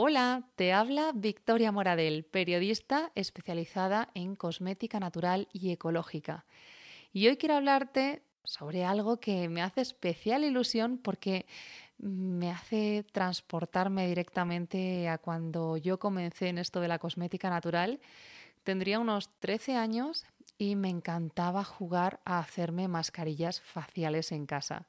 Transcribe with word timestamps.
Hola, 0.00 0.44
te 0.54 0.72
habla 0.72 1.10
Victoria 1.12 1.72
Moradel, 1.72 2.22
periodista 2.22 3.10
especializada 3.16 4.10
en 4.14 4.36
cosmética 4.36 5.00
natural 5.00 5.48
y 5.52 5.72
ecológica. 5.72 6.44
Y 7.12 7.26
hoy 7.26 7.36
quiero 7.36 7.56
hablarte 7.56 8.22
sobre 8.44 8.84
algo 8.84 9.18
que 9.18 9.48
me 9.48 9.60
hace 9.60 9.80
especial 9.80 10.44
ilusión 10.44 10.98
porque 10.98 11.46
me 11.98 12.52
hace 12.52 13.04
transportarme 13.10 14.06
directamente 14.06 15.08
a 15.08 15.18
cuando 15.18 15.76
yo 15.76 15.98
comencé 15.98 16.46
en 16.46 16.58
esto 16.58 16.80
de 16.80 16.86
la 16.86 17.00
cosmética 17.00 17.50
natural. 17.50 17.98
Tendría 18.62 19.00
unos 19.00 19.30
13 19.40 19.74
años 19.74 20.26
y 20.58 20.76
me 20.76 20.90
encantaba 20.90 21.64
jugar 21.64 22.20
a 22.24 22.38
hacerme 22.38 22.86
mascarillas 22.86 23.60
faciales 23.60 24.30
en 24.30 24.46
casa. 24.46 24.86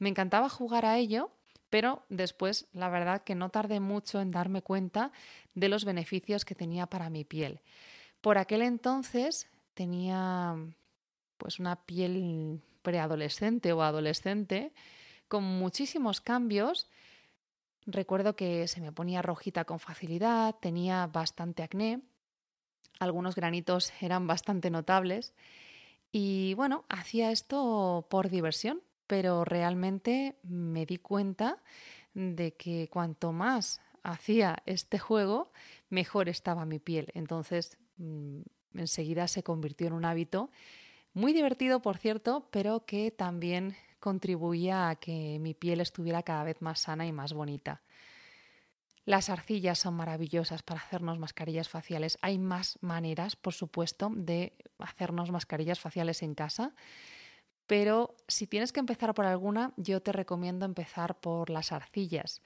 Me 0.00 0.08
encantaba 0.08 0.48
jugar 0.48 0.86
a 0.86 0.98
ello 0.98 1.30
pero 1.74 2.04
después 2.08 2.68
la 2.72 2.88
verdad 2.88 3.24
que 3.24 3.34
no 3.34 3.48
tardé 3.48 3.80
mucho 3.80 4.20
en 4.20 4.30
darme 4.30 4.62
cuenta 4.62 5.10
de 5.56 5.68
los 5.68 5.84
beneficios 5.84 6.44
que 6.44 6.54
tenía 6.54 6.86
para 6.86 7.10
mi 7.10 7.24
piel. 7.24 7.62
Por 8.20 8.38
aquel 8.38 8.62
entonces 8.62 9.50
tenía 9.74 10.54
pues 11.36 11.58
una 11.58 11.74
piel 11.84 12.62
preadolescente 12.82 13.72
o 13.72 13.82
adolescente 13.82 14.72
con 15.26 15.42
muchísimos 15.42 16.20
cambios. 16.20 16.88
Recuerdo 17.86 18.36
que 18.36 18.68
se 18.68 18.80
me 18.80 18.92
ponía 18.92 19.20
rojita 19.20 19.64
con 19.64 19.80
facilidad, 19.80 20.54
tenía 20.60 21.08
bastante 21.08 21.64
acné, 21.64 22.02
algunos 23.00 23.34
granitos 23.34 23.92
eran 24.00 24.28
bastante 24.28 24.70
notables 24.70 25.34
y 26.12 26.54
bueno, 26.54 26.84
hacía 26.88 27.32
esto 27.32 28.06
por 28.08 28.30
diversión, 28.30 28.80
pero 29.14 29.44
realmente 29.44 30.34
me 30.42 30.86
di 30.86 30.96
cuenta 30.96 31.62
de 32.14 32.54
que 32.54 32.88
cuanto 32.90 33.30
más 33.30 33.80
hacía 34.02 34.60
este 34.66 34.98
juego, 34.98 35.52
mejor 35.88 36.28
estaba 36.28 36.66
mi 36.66 36.80
piel. 36.80 37.12
Entonces, 37.14 37.78
mm, 37.98 38.40
enseguida 38.74 39.28
se 39.28 39.44
convirtió 39.44 39.86
en 39.86 39.92
un 39.92 40.04
hábito 40.04 40.50
muy 41.12 41.32
divertido, 41.32 41.80
por 41.80 41.96
cierto, 41.96 42.48
pero 42.50 42.86
que 42.86 43.12
también 43.12 43.76
contribuía 44.00 44.88
a 44.88 44.96
que 44.96 45.38
mi 45.40 45.54
piel 45.54 45.80
estuviera 45.80 46.24
cada 46.24 46.42
vez 46.42 46.60
más 46.60 46.80
sana 46.80 47.06
y 47.06 47.12
más 47.12 47.32
bonita. 47.34 47.82
Las 49.04 49.30
arcillas 49.30 49.78
son 49.78 49.94
maravillosas 49.94 50.64
para 50.64 50.80
hacernos 50.80 51.20
mascarillas 51.20 51.68
faciales. 51.68 52.18
Hay 52.20 52.38
más 52.38 52.78
maneras, 52.80 53.36
por 53.36 53.54
supuesto, 53.54 54.10
de 54.12 54.54
hacernos 54.80 55.30
mascarillas 55.30 55.78
faciales 55.78 56.20
en 56.24 56.34
casa. 56.34 56.74
Pero 57.66 58.14
si 58.28 58.46
tienes 58.46 58.72
que 58.72 58.80
empezar 58.80 59.14
por 59.14 59.26
alguna, 59.26 59.72
yo 59.76 60.02
te 60.02 60.12
recomiendo 60.12 60.66
empezar 60.66 61.18
por 61.18 61.50
las 61.50 61.72
arcillas, 61.72 62.42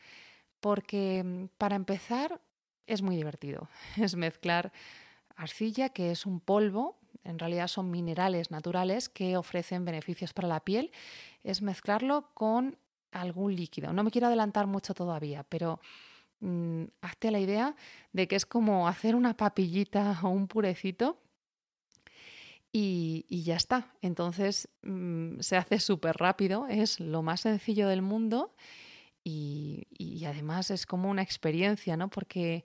porque 0.60 1.22
mm, 1.24 1.46
para 1.58 1.76
empezar 1.76 2.40
es 2.86 3.02
muy 3.02 3.16
divertido. 3.16 3.68
Es 3.96 4.16
mezclar 4.16 4.72
arcilla, 5.36 5.90
que 5.90 6.10
es 6.10 6.26
un 6.26 6.40
polvo, 6.40 6.98
en 7.24 7.38
realidad 7.38 7.68
son 7.68 7.90
minerales 7.90 8.50
naturales 8.50 9.08
que 9.08 9.36
ofrecen 9.36 9.84
beneficios 9.84 10.32
para 10.32 10.48
la 10.48 10.60
piel, 10.60 10.90
es 11.44 11.62
mezclarlo 11.62 12.30
con 12.34 12.76
algún 13.12 13.54
líquido. 13.54 13.92
No 13.92 14.02
me 14.02 14.10
quiero 14.10 14.26
adelantar 14.26 14.66
mucho 14.66 14.94
todavía, 14.94 15.44
pero 15.44 15.80
mm, 16.40 16.84
hazte 17.02 17.30
la 17.30 17.38
idea 17.38 17.76
de 18.12 18.28
que 18.28 18.36
es 18.36 18.46
como 18.46 18.88
hacer 18.88 19.14
una 19.14 19.36
papillita 19.36 20.18
o 20.22 20.28
un 20.28 20.48
purecito 20.48 21.18
y, 22.72 23.42
ya 23.42 23.56
está. 23.56 23.92
Entonces 24.02 24.68
mm, 24.82 25.40
se 25.40 25.56
hace 25.56 25.80
súper 25.80 26.16
rápido, 26.16 26.66
es 26.68 27.00
lo 27.00 27.22
más 27.22 27.40
sencillo 27.42 27.88
del 27.88 28.02
mundo 28.02 28.54
y, 29.24 30.24
además 30.26 30.70
es 30.70 30.86
como 30.86 31.10
una 31.10 31.22
experiencia, 31.22 31.96
¿no? 31.96 32.08
Porque 32.08 32.64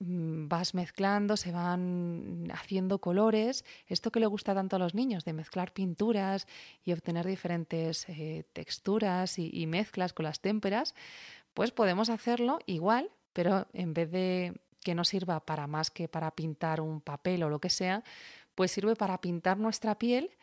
mm, 0.00 0.48
vas 0.48 0.74
mezclando, 0.74 1.36
se 1.36 1.52
van 1.52 2.48
haciendo 2.52 3.00
colores, 3.00 3.64
esto 3.86 4.10
que 4.10 4.20
le 4.20 4.26
gusta 4.26 4.54
tanto 4.54 4.76
a 4.76 4.78
los 4.78 4.94
niños, 4.94 5.24
de 5.24 5.32
mezclar 5.32 5.72
pinturas 5.72 6.46
y 6.84 6.92
obtener 6.92 7.26
diferentes 7.26 8.08
eh, 8.08 8.44
texturas 8.52 9.38
y 9.38 9.66
mezclas 9.66 10.12
con 10.12 10.24
las 10.24 10.40
témperas, 10.40 10.94
pues 11.54 11.72
podemos 11.72 12.10
hacerlo 12.10 12.58
igual, 12.66 13.10
pero 13.32 13.66
en 13.72 13.94
vez 13.94 14.10
de 14.10 14.60
que 14.82 14.94
no 14.94 15.04
sirva 15.04 15.40
para 15.40 15.66
más 15.66 15.90
que 15.90 16.08
para 16.08 16.30
pintar 16.30 16.80
un 16.80 17.00
papel 17.00 17.42
o 17.42 17.50
lo 17.50 17.60
que 17.60 17.70
sea, 17.70 18.02
pues 18.60 18.72
sirve 18.72 18.94
para 18.94 19.18
pintar 19.22 19.56
nuestra 19.56 19.98
piel 19.98 20.36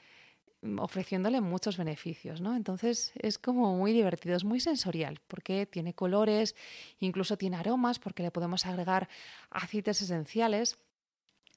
mm, 0.64 0.80
ofreciéndole 0.80 1.40
muchos 1.40 1.78
beneficios, 1.78 2.42
¿no? 2.42 2.56
Entonces 2.56 3.12
es 3.14 3.38
como 3.38 3.76
muy 3.76 3.94
divertido, 3.94 4.36
es 4.36 4.44
muy 4.44 4.60
sensorial, 4.60 5.22
porque 5.28 5.68
tiene 5.68 5.94
colores, 5.94 6.56
incluso 7.00 7.38
tiene 7.38 7.58
aromas, 7.58 8.00
porque 8.00 8.24
le 8.24 8.32
podemos 8.32 8.66
agregar 8.66 9.08
aceites 9.52 10.02
esenciales. 10.02 10.80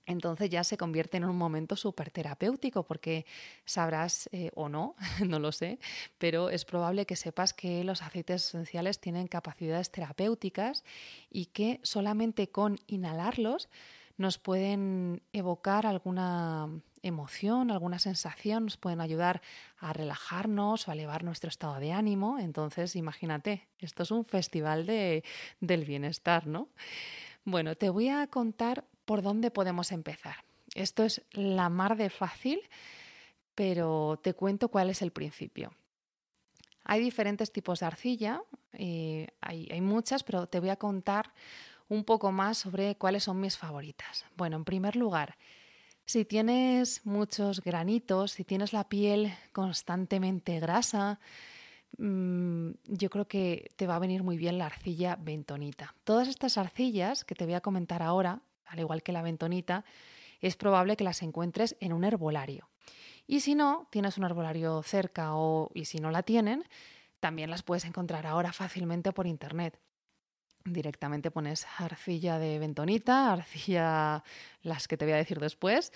Entonces 0.04 0.50
ya 0.50 0.62
se 0.62 0.76
convierte 0.76 1.16
en 1.16 1.24
un 1.24 1.38
momento 1.38 1.76
súper 1.76 2.10
terapéutico 2.10 2.82
porque 2.82 3.24
sabrás 3.64 4.28
eh, 4.30 4.50
o 4.54 4.68
no, 4.68 4.96
no 5.26 5.38
lo 5.38 5.52
sé, 5.52 5.78
pero 6.18 6.50
es 6.50 6.66
probable 6.66 7.06
que 7.06 7.16
sepas 7.16 7.54
que 7.54 7.84
los 7.84 8.02
aceites 8.02 8.48
esenciales 8.48 9.00
tienen 9.00 9.28
capacidades 9.28 9.90
terapéuticas 9.90 10.84
y 11.30 11.46
que 11.46 11.80
solamente 11.84 12.50
con 12.50 12.78
inhalarlos 12.86 13.70
nos 14.20 14.36
pueden 14.36 15.22
evocar 15.32 15.86
alguna 15.86 16.68
emoción, 17.00 17.70
alguna 17.70 17.98
sensación, 17.98 18.64
nos 18.64 18.76
pueden 18.76 19.00
ayudar 19.00 19.40
a 19.78 19.94
relajarnos 19.94 20.86
o 20.86 20.90
a 20.90 20.94
elevar 20.94 21.24
nuestro 21.24 21.48
estado 21.48 21.80
de 21.80 21.92
ánimo. 21.92 22.38
Entonces, 22.38 22.96
imagínate, 22.96 23.66
esto 23.78 24.02
es 24.02 24.10
un 24.10 24.26
festival 24.26 24.84
de, 24.84 25.24
del 25.60 25.86
bienestar, 25.86 26.46
¿no? 26.46 26.68
Bueno, 27.46 27.76
te 27.76 27.88
voy 27.88 28.10
a 28.10 28.26
contar 28.26 28.84
por 29.06 29.22
dónde 29.22 29.50
podemos 29.50 29.90
empezar. 29.90 30.44
Esto 30.74 31.02
es 31.02 31.22
la 31.32 31.70
mar 31.70 31.96
de 31.96 32.10
fácil, 32.10 32.60
pero 33.54 34.20
te 34.22 34.34
cuento 34.34 34.68
cuál 34.68 34.90
es 34.90 35.00
el 35.00 35.12
principio. 35.12 35.72
Hay 36.84 37.00
diferentes 37.00 37.52
tipos 37.52 37.80
de 37.80 37.86
arcilla, 37.86 38.42
eh, 38.74 39.28
hay, 39.40 39.66
hay 39.70 39.80
muchas, 39.80 40.22
pero 40.24 40.46
te 40.46 40.60
voy 40.60 40.68
a 40.68 40.76
contar 40.76 41.32
un 41.90 42.04
poco 42.04 42.32
más 42.32 42.56
sobre 42.56 42.94
cuáles 42.94 43.24
son 43.24 43.40
mis 43.40 43.58
favoritas. 43.58 44.24
Bueno, 44.36 44.56
en 44.56 44.64
primer 44.64 44.96
lugar, 44.96 45.36
si 46.06 46.24
tienes 46.24 47.04
muchos 47.04 47.60
granitos, 47.60 48.30
si 48.30 48.44
tienes 48.44 48.72
la 48.72 48.88
piel 48.88 49.34
constantemente 49.52 50.60
grasa, 50.60 51.18
mm, 51.98 52.70
yo 52.86 53.10
creo 53.10 53.26
que 53.26 53.72
te 53.74 53.88
va 53.88 53.96
a 53.96 53.98
venir 53.98 54.22
muy 54.22 54.38
bien 54.38 54.56
la 54.56 54.66
arcilla 54.66 55.16
bentonita. 55.16 55.96
Todas 56.04 56.28
estas 56.28 56.58
arcillas 56.58 57.24
que 57.24 57.34
te 57.34 57.44
voy 57.44 57.54
a 57.54 57.60
comentar 57.60 58.02
ahora, 58.02 58.40
al 58.66 58.78
igual 58.78 59.02
que 59.02 59.12
la 59.12 59.22
bentonita, 59.22 59.84
es 60.40 60.56
probable 60.56 60.96
que 60.96 61.04
las 61.04 61.22
encuentres 61.22 61.76
en 61.80 61.92
un 61.92 62.04
herbolario. 62.04 62.68
Y 63.26 63.40
si 63.40 63.56
no, 63.56 63.88
tienes 63.90 64.16
un 64.16 64.24
herbolario 64.24 64.82
cerca 64.84 65.34
o 65.34 65.70
y 65.74 65.86
si 65.86 65.98
no 65.98 66.12
la 66.12 66.22
tienen, 66.22 66.64
también 67.18 67.50
las 67.50 67.64
puedes 67.64 67.84
encontrar 67.84 68.28
ahora 68.28 68.52
fácilmente 68.52 69.12
por 69.12 69.26
internet 69.26 69.78
directamente 70.64 71.30
pones 71.30 71.66
arcilla 71.78 72.38
de 72.38 72.58
bentonita, 72.58 73.32
arcilla 73.32 74.22
las 74.62 74.88
que 74.88 74.96
te 74.96 75.04
voy 75.04 75.14
a 75.14 75.16
decir 75.16 75.40
después 75.40 75.92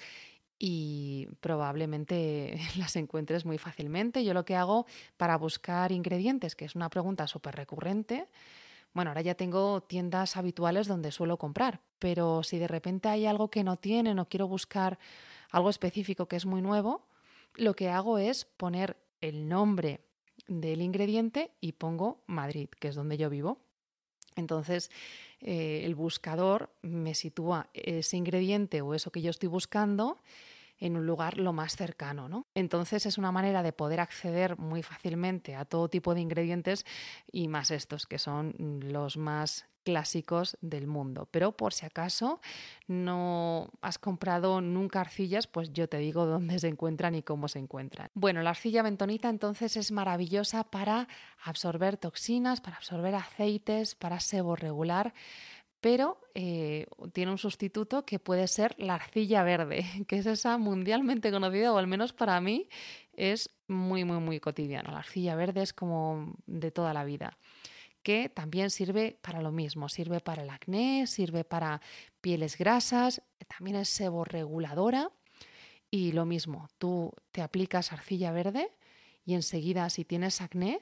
y 0.58 1.28
probablemente 1.40 2.58
las 2.78 2.96
encuentres 2.96 3.44
muy 3.44 3.58
fácilmente. 3.58 4.24
Yo 4.24 4.34
lo 4.34 4.44
que 4.44 4.56
hago 4.56 4.86
para 5.16 5.36
buscar 5.36 5.92
ingredientes, 5.92 6.56
que 6.56 6.64
es 6.64 6.74
una 6.74 6.90
pregunta 6.90 7.26
súper 7.26 7.54
recurrente, 7.54 8.28
bueno, 8.94 9.10
ahora 9.10 9.22
ya 9.22 9.34
tengo 9.34 9.82
tiendas 9.82 10.36
habituales 10.36 10.86
donde 10.86 11.10
suelo 11.10 11.36
comprar, 11.36 11.80
pero 11.98 12.44
si 12.44 12.58
de 12.58 12.68
repente 12.68 13.08
hay 13.08 13.26
algo 13.26 13.50
que 13.50 13.64
no 13.64 13.76
tienen 13.76 14.20
o 14.20 14.28
quiero 14.28 14.46
buscar 14.46 15.00
algo 15.50 15.68
específico 15.68 16.28
que 16.28 16.36
es 16.36 16.46
muy 16.46 16.62
nuevo, 16.62 17.08
lo 17.56 17.74
que 17.74 17.90
hago 17.90 18.18
es 18.18 18.44
poner 18.44 18.96
el 19.20 19.48
nombre 19.48 20.00
del 20.46 20.80
ingrediente 20.80 21.50
y 21.60 21.72
pongo 21.72 22.22
Madrid, 22.26 22.68
que 22.68 22.88
es 22.88 22.94
donde 22.94 23.16
yo 23.16 23.30
vivo. 23.30 23.58
Entonces, 24.36 24.90
eh, 25.40 25.82
el 25.84 25.94
buscador 25.94 26.70
me 26.82 27.14
sitúa 27.14 27.68
ese 27.74 28.16
ingrediente 28.16 28.80
o 28.80 28.94
eso 28.94 29.10
que 29.10 29.22
yo 29.22 29.30
estoy 29.30 29.48
buscando 29.48 30.18
en 30.84 30.98
un 30.98 31.06
lugar 31.06 31.38
lo 31.38 31.54
más 31.54 31.76
cercano, 31.76 32.28
¿no? 32.28 32.46
Entonces 32.54 33.06
es 33.06 33.16
una 33.16 33.32
manera 33.32 33.62
de 33.62 33.72
poder 33.72 34.00
acceder 34.00 34.58
muy 34.58 34.82
fácilmente 34.82 35.54
a 35.54 35.64
todo 35.64 35.88
tipo 35.88 36.14
de 36.14 36.20
ingredientes 36.20 36.84
y 37.32 37.48
más 37.48 37.70
estos 37.70 38.06
que 38.06 38.18
son 38.18 38.54
los 38.58 39.16
más 39.16 39.66
clásicos 39.82 40.58
del 40.60 40.86
mundo. 40.86 41.26
Pero 41.30 41.52
por 41.52 41.72
si 41.72 41.86
acaso 41.86 42.40
no 42.86 43.70
has 43.80 43.98
comprado 43.98 44.60
nunca 44.60 45.00
arcillas, 45.00 45.46
pues 45.46 45.72
yo 45.72 45.88
te 45.88 45.98
digo 45.98 46.26
dónde 46.26 46.58
se 46.58 46.68
encuentran 46.68 47.14
y 47.14 47.22
cómo 47.22 47.48
se 47.48 47.60
encuentran. 47.60 48.10
Bueno, 48.14 48.42
la 48.42 48.50
arcilla 48.50 48.82
bentonita 48.82 49.30
entonces 49.30 49.76
es 49.76 49.90
maravillosa 49.90 50.64
para 50.64 51.08
absorber 51.44 51.96
toxinas, 51.96 52.60
para 52.60 52.76
absorber 52.76 53.14
aceites, 53.14 53.94
para 53.94 54.20
sebo 54.20 54.56
regular 54.56 55.14
pero 55.84 56.18
eh, 56.34 56.86
tiene 57.12 57.30
un 57.30 57.36
sustituto 57.36 58.06
que 58.06 58.18
puede 58.18 58.48
ser 58.48 58.74
la 58.78 58.94
arcilla 58.94 59.42
verde, 59.42 59.84
que 60.08 60.16
es 60.16 60.24
esa 60.24 60.56
mundialmente 60.56 61.30
conocida, 61.30 61.74
o 61.74 61.76
al 61.76 61.86
menos 61.86 62.14
para 62.14 62.40
mí 62.40 62.70
es 63.12 63.50
muy, 63.68 64.02
muy, 64.04 64.18
muy 64.18 64.40
cotidiana. 64.40 64.92
La 64.92 65.00
arcilla 65.00 65.36
verde 65.36 65.60
es 65.60 65.74
como 65.74 66.32
de 66.46 66.70
toda 66.70 66.94
la 66.94 67.04
vida 67.04 67.36
que 68.02 68.30
también 68.30 68.70
sirve 68.70 69.18
para 69.20 69.42
lo 69.42 69.52
mismo, 69.52 69.90
sirve 69.90 70.20
para 70.20 70.42
el 70.42 70.48
acné, 70.48 71.06
sirve 71.06 71.44
para 71.44 71.82
pieles 72.22 72.56
grasas, 72.56 73.20
también 73.46 73.76
es 73.76 73.90
seborreguladora 73.90 75.10
y 75.90 76.12
lo 76.12 76.24
mismo, 76.24 76.68
tú 76.78 77.12
te 77.30 77.42
aplicas 77.42 77.92
arcilla 77.92 78.32
verde 78.32 78.72
y 79.26 79.34
enseguida 79.34 79.90
si 79.90 80.06
tienes 80.06 80.40
acné 80.40 80.80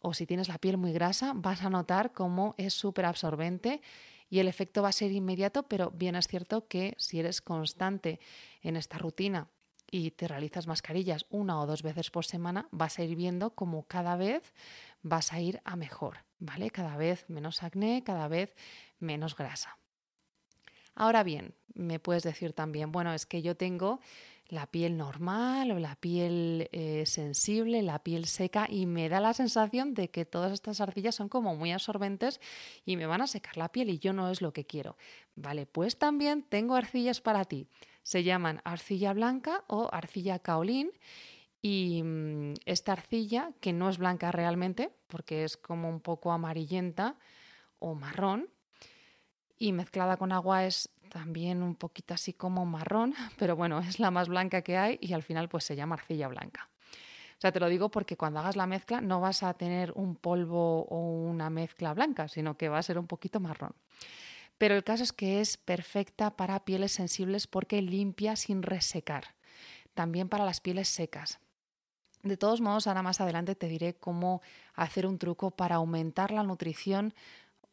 o 0.00 0.12
si 0.12 0.26
tienes 0.26 0.48
la 0.48 0.58
piel 0.58 0.76
muy 0.76 0.92
grasa, 0.92 1.32
vas 1.36 1.62
a 1.62 1.70
notar 1.70 2.12
cómo 2.12 2.56
es 2.58 2.74
súper 2.74 3.04
absorbente 3.04 3.80
y 4.30 4.38
el 4.40 4.48
efecto 4.48 4.82
va 4.82 4.88
a 4.88 4.92
ser 4.92 5.12
inmediato, 5.12 5.64
pero 5.64 5.90
bien 5.90 6.16
es 6.16 6.26
cierto 6.26 6.66
que 6.66 6.94
si 6.98 7.20
eres 7.20 7.40
constante 7.40 8.20
en 8.62 8.76
esta 8.76 8.98
rutina 8.98 9.48
y 9.90 10.10
te 10.10 10.26
realizas 10.26 10.66
mascarillas 10.66 11.26
una 11.30 11.60
o 11.60 11.66
dos 11.66 11.82
veces 11.82 12.10
por 12.10 12.24
semana, 12.24 12.68
vas 12.70 12.98
a 12.98 13.04
ir 13.04 13.14
viendo 13.16 13.54
cómo 13.54 13.84
cada 13.84 14.16
vez 14.16 14.52
vas 15.02 15.32
a 15.32 15.40
ir 15.40 15.60
a 15.64 15.76
mejor, 15.76 16.24
¿vale? 16.38 16.70
Cada 16.70 16.96
vez 16.96 17.28
menos 17.28 17.62
acné, 17.62 18.02
cada 18.04 18.26
vez 18.28 18.56
menos 18.98 19.36
grasa. 19.36 19.78
Ahora 20.94 21.22
bien, 21.22 21.54
me 21.74 21.98
puedes 21.98 22.22
decir 22.22 22.52
también, 22.52 22.92
bueno, 22.92 23.12
es 23.12 23.26
que 23.26 23.42
yo 23.42 23.56
tengo 23.56 24.00
la 24.48 24.66
piel 24.66 24.96
normal 24.96 25.70
o 25.70 25.78
la 25.78 25.96
piel 25.96 26.68
eh, 26.72 27.04
sensible, 27.06 27.82
la 27.82 28.00
piel 28.00 28.26
seca 28.26 28.66
y 28.68 28.86
me 28.86 29.08
da 29.08 29.20
la 29.20 29.32
sensación 29.32 29.94
de 29.94 30.10
que 30.10 30.24
todas 30.24 30.52
estas 30.52 30.80
arcillas 30.80 31.14
son 31.14 31.28
como 31.28 31.56
muy 31.56 31.72
absorbentes 31.72 32.40
y 32.84 32.96
me 32.96 33.06
van 33.06 33.22
a 33.22 33.26
secar 33.26 33.56
la 33.56 33.72
piel 33.72 33.90
y 33.90 33.98
yo 33.98 34.12
no 34.12 34.30
es 34.30 34.42
lo 34.42 34.52
que 34.52 34.64
quiero. 34.64 34.96
Vale, 35.34 35.66
pues 35.66 35.98
también 35.98 36.42
tengo 36.42 36.74
arcillas 36.74 37.20
para 37.20 37.44
ti. 37.44 37.66
Se 38.02 38.22
llaman 38.22 38.60
arcilla 38.64 39.12
blanca 39.14 39.64
o 39.66 39.88
arcilla 39.92 40.38
kaolin 40.38 40.90
y 41.62 42.02
mm, 42.02 42.54
esta 42.66 42.92
arcilla, 42.92 43.52
que 43.60 43.72
no 43.72 43.88
es 43.88 43.96
blanca 43.96 44.30
realmente, 44.30 44.90
porque 45.06 45.44
es 45.44 45.56
como 45.56 45.88
un 45.88 46.00
poco 46.00 46.30
amarillenta 46.30 47.16
o 47.78 47.94
marrón, 47.94 48.50
y 49.58 49.72
mezclada 49.72 50.16
con 50.16 50.32
agua 50.32 50.64
es 50.64 50.90
también 51.10 51.62
un 51.62 51.76
poquito 51.76 52.14
así 52.14 52.32
como 52.32 52.66
marrón, 52.66 53.14
pero 53.38 53.56
bueno, 53.56 53.78
es 53.80 53.98
la 53.98 54.10
más 54.10 54.28
blanca 54.28 54.62
que 54.62 54.76
hay 54.76 54.98
y 55.00 55.12
al 55.12 55.22
final 55.22 55.48
pues 55.48 55.64
se 55.64 55.76
llama 55.76 55.94
arcilla 55.94 56.28
blanca. 56.28 56.68
O 57.38 57.40
sea, 57.40 57.52
te 57.52 57.60
lo 57.60 57.68
digo 57.68 57.90
porque 57.90 58.16
cuando 58.16 58.40
hagas 58.40 58.56
la 58.56 58.66
mezcla 58.66 59.00
no 59.00 59.20
vas 59.20 59.42
a 59.42 59.54
tener 59.54 59.92
un 59.96 60.16
polvo 60.16 60.86
o 60.86 60.98
una 60.98 61.50
mezcla 61.50 61.92
blanca, 61.92 62.28
sino 62.28 62.56
que 62.56 62.68
va 62.68 62.78
a 62.78 62.82
ser 62.82 62.98
un 62.98 63.06
poquito 63.06 63.40
marrón. 63.40 63.74
Pero 64.56 64.74
el 64.74 64.84
caso 64.84 65.02
es 65.02 65.12
que 65.12 65.40
es 65.40 65.56
perfecta 65.56 66.36
para 66.36 66.64
pieles 66.64 66.92
sensibles 66.92 67.46
porque 67.46 67.82
limpia 67.82 68.36
sin 68.36 68.62
resecar. 68.62 69.34
También 69.94 70.28
para 70.28 70.44
las 70.44 70.60
pieles 70.60 70.88
secas. 70.88 71.38
De 72.22 72.38
todos 72.38 72.60
modos, 72.60 72.86
ahora 72.86 73.02
más 73.02 73.20
adelante 73.20 73.54
te 73.54 73.68
diré 73.68 73.94
cómo 73.94 74.40
hacer 74.74 75.06
un 75.06 75.18
truco 75.18 75.50
para 75.50 75.76
aumentar 75.76 76.30
la 76.30 76.42
nutrición 76.42 77.14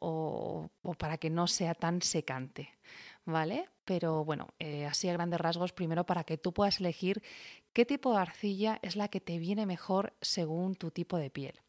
o, 0.02 0.70
para 0.98 1.18
que 1.18 1.30
no 1.30 1.48
sea 1.48 1.74
tan 1.74 2.02
secante. 2.02 2.70
¿vale? 3.26 3.70
Pero 3.86 4.26
bueno, 4.26 4.50
eh, 4.60 4.86
así 4.86 5.08
a 5.08 5.14
grandes 5.14 5.40
rasgos, 5.40 5.74
primero 5.74 6.06
para 6.06 6.24
que 6.24 6.38
tú 6.38 6.54
puedas 6.54 6.80
elegir 6.80 7.22
qué 7.74 7.86
tipo 7.86 8.12
de 8.12 8.20
arcilla 8.20 8.80
es 8.82 8.96
la 8.96 9.08
que 9.08 9.22
te 9.22 9.38
viene 9.38 9.66
mejor 9.66 10.14
según 10.22 10.76
tu 10.76 10.92
tipo 10.92 11.18
de 11.18 11.30
piel. 11.30 11.60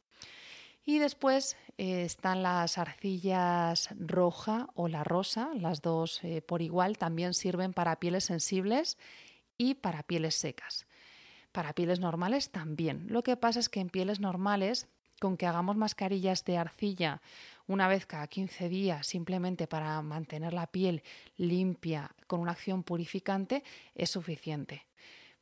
Y 0.85 0.99
después 0.99 1.57
eh, 1.79 2.03
están 2.05 2.43
las 2.43 2.77
arcillas 2.77 3.89
roja 3.99 4.69
o 4.75 4.89
la 4.89 5.05
rosa, 5.05 5.51
las 5.55 5.81
dos 5.81 6.23
eh, 6.25 6.43
por 6.43 6.61
igual, 6.61 6.99
también 6.99 7.35
sirven 7.35 7.73
para 7.73 8.01
pieles 8.01 8.25
sensibles 8.25 8.99
y 9.57 9.75
para 9.75 10.03
pieles 10.03 10.35
secas. 10.35 10.87
Para 11.53 11.73
pieles 11.73 12.01
normales 12.01 12.51
también. 12.51 13.07
Lo 13.09 13.23
que 13.23 13.37
pasa 13.37 13.61
es 13.61 13.69
que 13.69 13.79
en 13.79 13.91
pieles 13.91 14.19
normales, 14.19 14.89
con 15.21 15.37
que 15.37 15.47
hagamos 15.47 15.77
mascarillas 15.77 16.45
de 16.45 16.59
arcilla 16.59 17.23
una 17.73 17.89
vez 17.89 18.07
cada 18.07 18.27
15 18.27 18.69
días 18.69 19.07
simplemente 19.07 19.67
para 19.67 20.01
mantener 20.03 20.53
la 20.53 20.67
piel 20.67 21.03
limpia 21.37 22.15
con 22.27 22.41
una 22.41 22.53
acción 22.53 22.83
purificante 22.83 23.65
es 23.95 24.11
suficiente. 24.11 24.87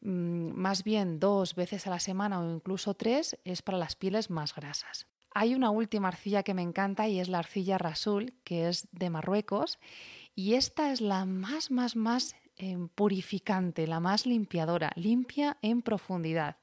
Mm, 0.00 0.52
más 0.52 0.84
bien 0.84 1.18
dos 1.18 1.54
veces 1.54 1.86
a 1.86 1.90
la 1.90 2.00
semana 2.00 2.40
o 2.40 2.54
incluso 2.54 2.94
tres 2.94 3.36
es 3.44 3.62
para 3.62 3.78
las 3.78 3.96
pieles 3.96 4.30
más 4.30 4.54
grasas. 4.54 5.06
Hay 5.32 5.54
una 5.54 5.70
última 5.70 6.08
arcilla 6.08 6.42
que 6.42 6.54
me 6.54 6.62
encanta 6.62 7.08
y 7.08 7.20
es 7.20 7.28
la 7.28 7.38
arcilla 7.38 7.78
Rasul, 7.78 8.34
que 8.44 8.68
es 8.68 8.88
de 8.92 9.10
Marruecos, 9.10 9.78
y 10.34 10.54
esta 10.54 10.92
es 10.92 11.00
la 11.00 11.24
más, 11.24 11.70
más, 11.70 11.94
más 11.94 12.34
eh, 12.56 12.76
purificante, 12.94 13.86
la 13.86 14.00
más 14.00 14.26
limpiadora, 14.26 14.90
limpia 14.96 15.56
en 15.62 15.82
profundidad. 15.82 16.56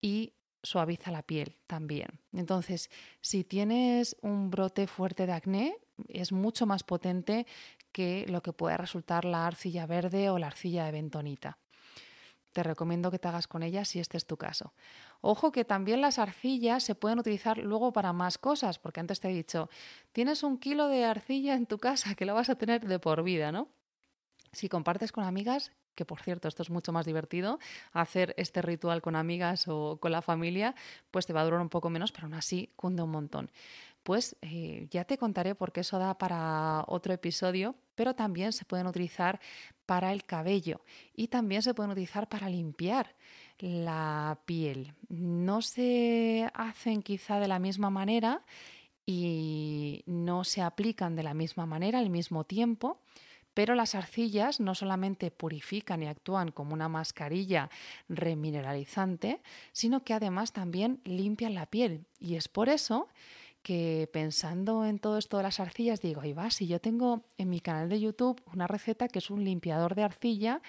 Y 0.00 0.34
suaviza 0.66 1.10
la 1.10 1.22
piel 1.22 1.56
también. 1.66 2.20
Entonces, 2.32 2.90
si 3.20 3.44
tienes 3.44 4.16
un 4.20 4.50
brote 4.50 4.86
fuerte 4.86 5.26
de 5.26 5.32
acné, 5.32 5.76
es 6.08 6.32
mucho 6.32 6.66
más 6.66 6.82
potente 6.82 7.46
que 7.92 8.26
lo 8.28 8.42
que 8.42 8.52
puede 8.52 8.76
resultar 8.76 9.24
la 9.24 9.46
arcilla 9.46 9.86
verde 9.86 10.28
o 10.28 10.38
la 10.38 10.48
arcilla 10.48 10.84
de 10.84 10.92
bentonita. 10.92 11.58
Te 12.52 12.62
recomiendo 12.62 13.10
que 13.10 13.18
te 13.18 13.28
hagas 13.28 13.48
con 13.48 13.62
ella 13.62 13.84
si 13.84 14.00
este 14.00 14.16
es 14.16 14.26
tu 14.26 14.36
caso. 14.36 14.72
Ojo 15.20 15.52
que 15.52 15.64
también 15.64 16.00
las 16.00 16.18
arcillas 16.18 16.82
se 16.82 16.94
pueden 16.94 17.18
utilizar 17.18 17.58
luego 17.58 17.92
para 17.92 18.12
más 18.12 18.38
cosas, 18.38 18.78
porque 18.78 19.00
antes 19.00 19.20
te 19.20 19.28
he 19.28 19.34
dicho, 19.34 19.68
tienes 20.12 20.42
un 20.42 20.58
kilo 20.58 20.88
de 20.88 21.04
arcilla 21.04 21.54
en 21.54 21.66
tu 21.66 21.78
casa 21.78 22.14
que 22.14 22.24
lo 22.24 22.34
vas 22.34 22.48
a 22.48 22.56
tener 22.56 22.86
de 22.86 22.98
por 22.98 23.22
vida, 23.22 23.52
¿no? 23.52 23.68
Si 24.56 24.70
compartes 24.70 25.12
con 25.12 25.24
amigas, 25.24 25.70
que 25.94 26.06
por 26.06 26.22
cierto, 26.22 26.48
esto 26.48 26.62
es 26.62 26.70
mucho 26.70 26.90
más 26.90 27.04
divertido, 27.04 27.58
hacer 27.92 28.34
este 28.38 28.62
ritual 28.62 29.02
con 29.02 29.14
amigas 29.14 29.68
o 29.68 29.98
con 30.00 30.12
la 30.12 30.22
familia, 30.22 30.74
pues 31.10 31.26
te 31.26 31.34
va 31.34 31.42
a 31.42 31.44
durar 31.44 31.60
un 31.60 31.68
poco 31.68 31.90
menos, 31.90 32.10
pero 32.10 32.24
aún 32.24 32.32
así 32.32 32.70
cunde 32.74 33.02
un 33.02 33.10
montón. 33.10 33.50
Pues 34.02 34.34
eh, 34.40 34.86
ya 34.90 35.04
te 35.04 35.18
contaré 35.18 35.54
porque 35.54 35.80
eso 35.80 35.98
da 35.98 36.16
para 36.16 36.84
otro 36.86 37.12
episodio, 37.12 37.74
pero 37.94 38.14
también 38.14 38.54
se 38.54 38.64
pueden 38.64 38.86
utilizar 38.86 39.40
para 39.84 40.10
el 40.10 40.24
cabello 40.24 40.80
y 41.14 41.28
también 41.28 41.60
se 41.60 41.74
pueden 41.74 41.90
utilizar 41.90 42.30
para 42.30 42.48
limpiar 42.48 43.14
la 43.58 44.38
piel. 44.46 44.94
No 45.10 45.60
se 45.60 46.48
hacen 46.54 47.02
quizá 47.02 47.40
de 47.40 47.48
la 47.48 47.58
misma 47.58 47.90
manera 47.90 48.42
y 49.04 50.02
no 50.06 50.44
se 50.44 50.62
aplican 50.62 51.14
de 51.14 51.22
la 51.22 51.34
misma 51.34 51.66
manera 51.66 51.98
al 51.98 52.08
mismo 52.08 52.44
tiempo, 52.44 53.02
pero 53.56 53.74
las 53.74 53.94
arcillas 53.94 54.60
no 54.60 54.74
solamente 54.74 55.30
purifican 55.30 56.02
y 56.02 56.08
actúan 56.08 56.50
como 56.50 56.74
una 56.74 56.90
mascarilla 56.90 57.70
remineralizante, 58.06 59.40
sino 59.72 60.04
que 60.04 60.12
además 60.12 60.52
también 60.52 61.00
limpian 61.04 61.54
la 61.54 61.64
piel. 61.64 62.04
Y 62.20 62.34
es 62.34 62.48
por 62.48 62.68
eso 62.68 63.08
que 63.62 64.10
pensando 64.12 64.84
en 64.84 64.98
todo 64.98 65.16
esto 65.16 65.38
de 65.38 65.44
las 65.44 65.58
arcillas, 65.58 66.02
digo, 66.02 66.20
ahí 66.20 66.34
va, 66.34 66.50
si 66.50 66.66
yo 66.66 66.82
tengo 66.82 67.24
en 67.38 67.48
mi 67.48 67.60
canal 67.60 67.88
de 67.88 67.98
YouTube 67.98 68.42
una 68.52 68.66
receta 68.66 69.08
que 69.08 69.20
es 69.20 69.30
un 69.30 69.42
limpiador 69.42 69.94
de 69.94 70.02
arcilla 70.02 70.60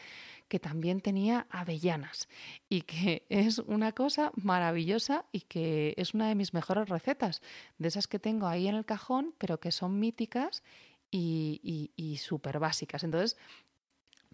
que 0.47 0.59
también 0.59 1.01
tenía 1.01 1.45
avellanas 1.49 2.29
y 2.69 2.83
que 2.83 3.25
es 3.29 3.59
una 3.59 3.91
cosa 3.91 4.31
maravillosa 4.35 5.25
y 5.33 5.41
que 5.41 5.93
es 5.97 6.13
una 6.13 6.29
de 6.29 6.35
mis 6.35 6.53
mejores 6.53 6.87
recetas, 6.87 7.41
de 7.77 7.89
esas 7.89 8.07
que 8.07 8.17
tengo 8.17 8.47
ahí 8.47 8.69
en 8.69 8.75
el 8.75 8.85
cajón, 8.85 9.33
pero 9.37 9.59
que 9.59 9.73
son 9.73 9.99
míticas 9.99 10.63
y, 11.11 11.91
y, 11.95 12.17
súper 12.17 12.59
básicas. 12.59 13.03
Entonces, 13.03 13.37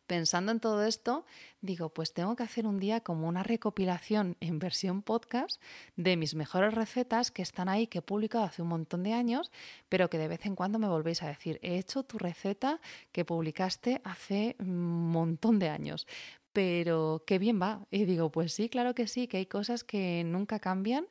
pensando 0.08 0.52
en 0.52 0.60
todo 0.60 0.84
esto, 0.84 1.26
digo, 1.62 1.90
pues 1.90 2.14
tengo 2.14 2.36
que 2.36 2.44
hacer 2.44 2.68
un 2.68 2.80
día 2.80 3.02
como 3.02 3.28
una 3.28 3.44
recopilación 3.44 4.38
en 4.42 4.60
versión 4.60 5.02
podcast 5.02 5.62
de 5.96 6.18
mis 6.18 6.36
mejores 6.36 6.74
recetas 6.74 7.32
que 7.32 7.42
están 7.42 7.70
ahí, 7.70 7.88
que 7.88 8.00
he 8.00 8.02
publicado 8.02 8.44
hace 8.44 8.62
un 8.62 8.68
montón 8.68 9.04
de 9.04 9.14
años, 9.14 9.52
pero 9.90 10.10
que 10.10 10.18
de 10.18 10.28
vez 10.28 10.46
en 10.46 10.56
cuando 10.56 10.80
me 10.80 10.88
volvéis 10.88 11.24
a 11.24 11.28
decir, 11.28 11.60
he 11.62 11.78
hecho 11.78 12.04
tu 12.04 12.18
receta 12.18 12.82
que 13.12 13.26
publicaste 13.26 14.02
hace 14.04 14.56
un 14.60 15.12
montón 15.12 15.60
de 15.60 15.70
años. 15.70 16.08
Pero 16.52 17.24
qué 17.26 17.40
bien 17.40 17.60
va. 17.60 17.88
Y 17.90 18.06
digo, 18.06 18.32
pues 18.32 18.54
sí, 18.54 18.70
claro 18.70 18.94
que 18.94 19.08
sí, 19.08 19.28
que 19.28 19.38
hay 19.38 19.48
cosas 19.48 19.84
que 19.84 20.24
nunca 20.24 20.60
cambian 20.60 21.08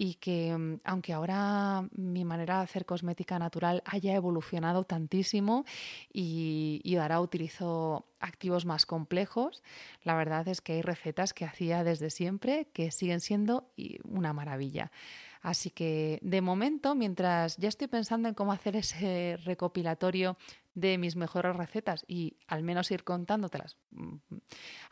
y 0.00 0.14
que 0.14 0.56
mm, 0.56 0.78
aunque 0.84 1.12
ahora 1.12 1.86
mi 1.92 2.24
manera 2.24 2.56
de 2.56 2.62
hacer 2.62 2.86
cosmética 2.86 3.38
natural 3.38 3.82
haya 3.84 4.14
evolucionado 4.14 4.84
tantísimo 4.84 5.66
y, 6.10 6.96
ahora 6.98 7.20
utilizo 7.20 8.06
activos 8.18 8.64
más 8.64 8.86
complejos, 8.86 9.62
la 10.02 10.14
verdad 10.14 10.48
es 10.48 10.62
que 10.62 10.72
hay 10.72 10.80
recetas 10.80 11.34
que 11.34 11.44
hacía 11.44 11.84
desde 11.84 12.08
siempre 12.08 12.68
que 12.72 12.90
siguen 12.90 13.20
siendo 13.20 13.72
una 14.04 14.32
maravilla. 14.32 14.90
Así 15.42 15.68
que 15.70 16.18
de 16.22 16.40
momento, 16.40 16.94
mientras 16.94 17.58
ya 17.58 17.68
estoy 17.68 17.86
pensando 17.86 18.26
en 18.28 18.34
cómo 18.34 18.52
hacer 18.52 18.76
ese 18.76 19.36
recopilatorio 19.44 20.38
de 20.72 20.96
mis 20.96 21.14
mejores 21.14 21.54
recetas 21.56 22.06
y 22.08 22.38
al 22.46 22.62
menos 22.62 22.90
ir 22.90 23.04
contándotelas, 23.04 23.76
mm, 23.90 24.16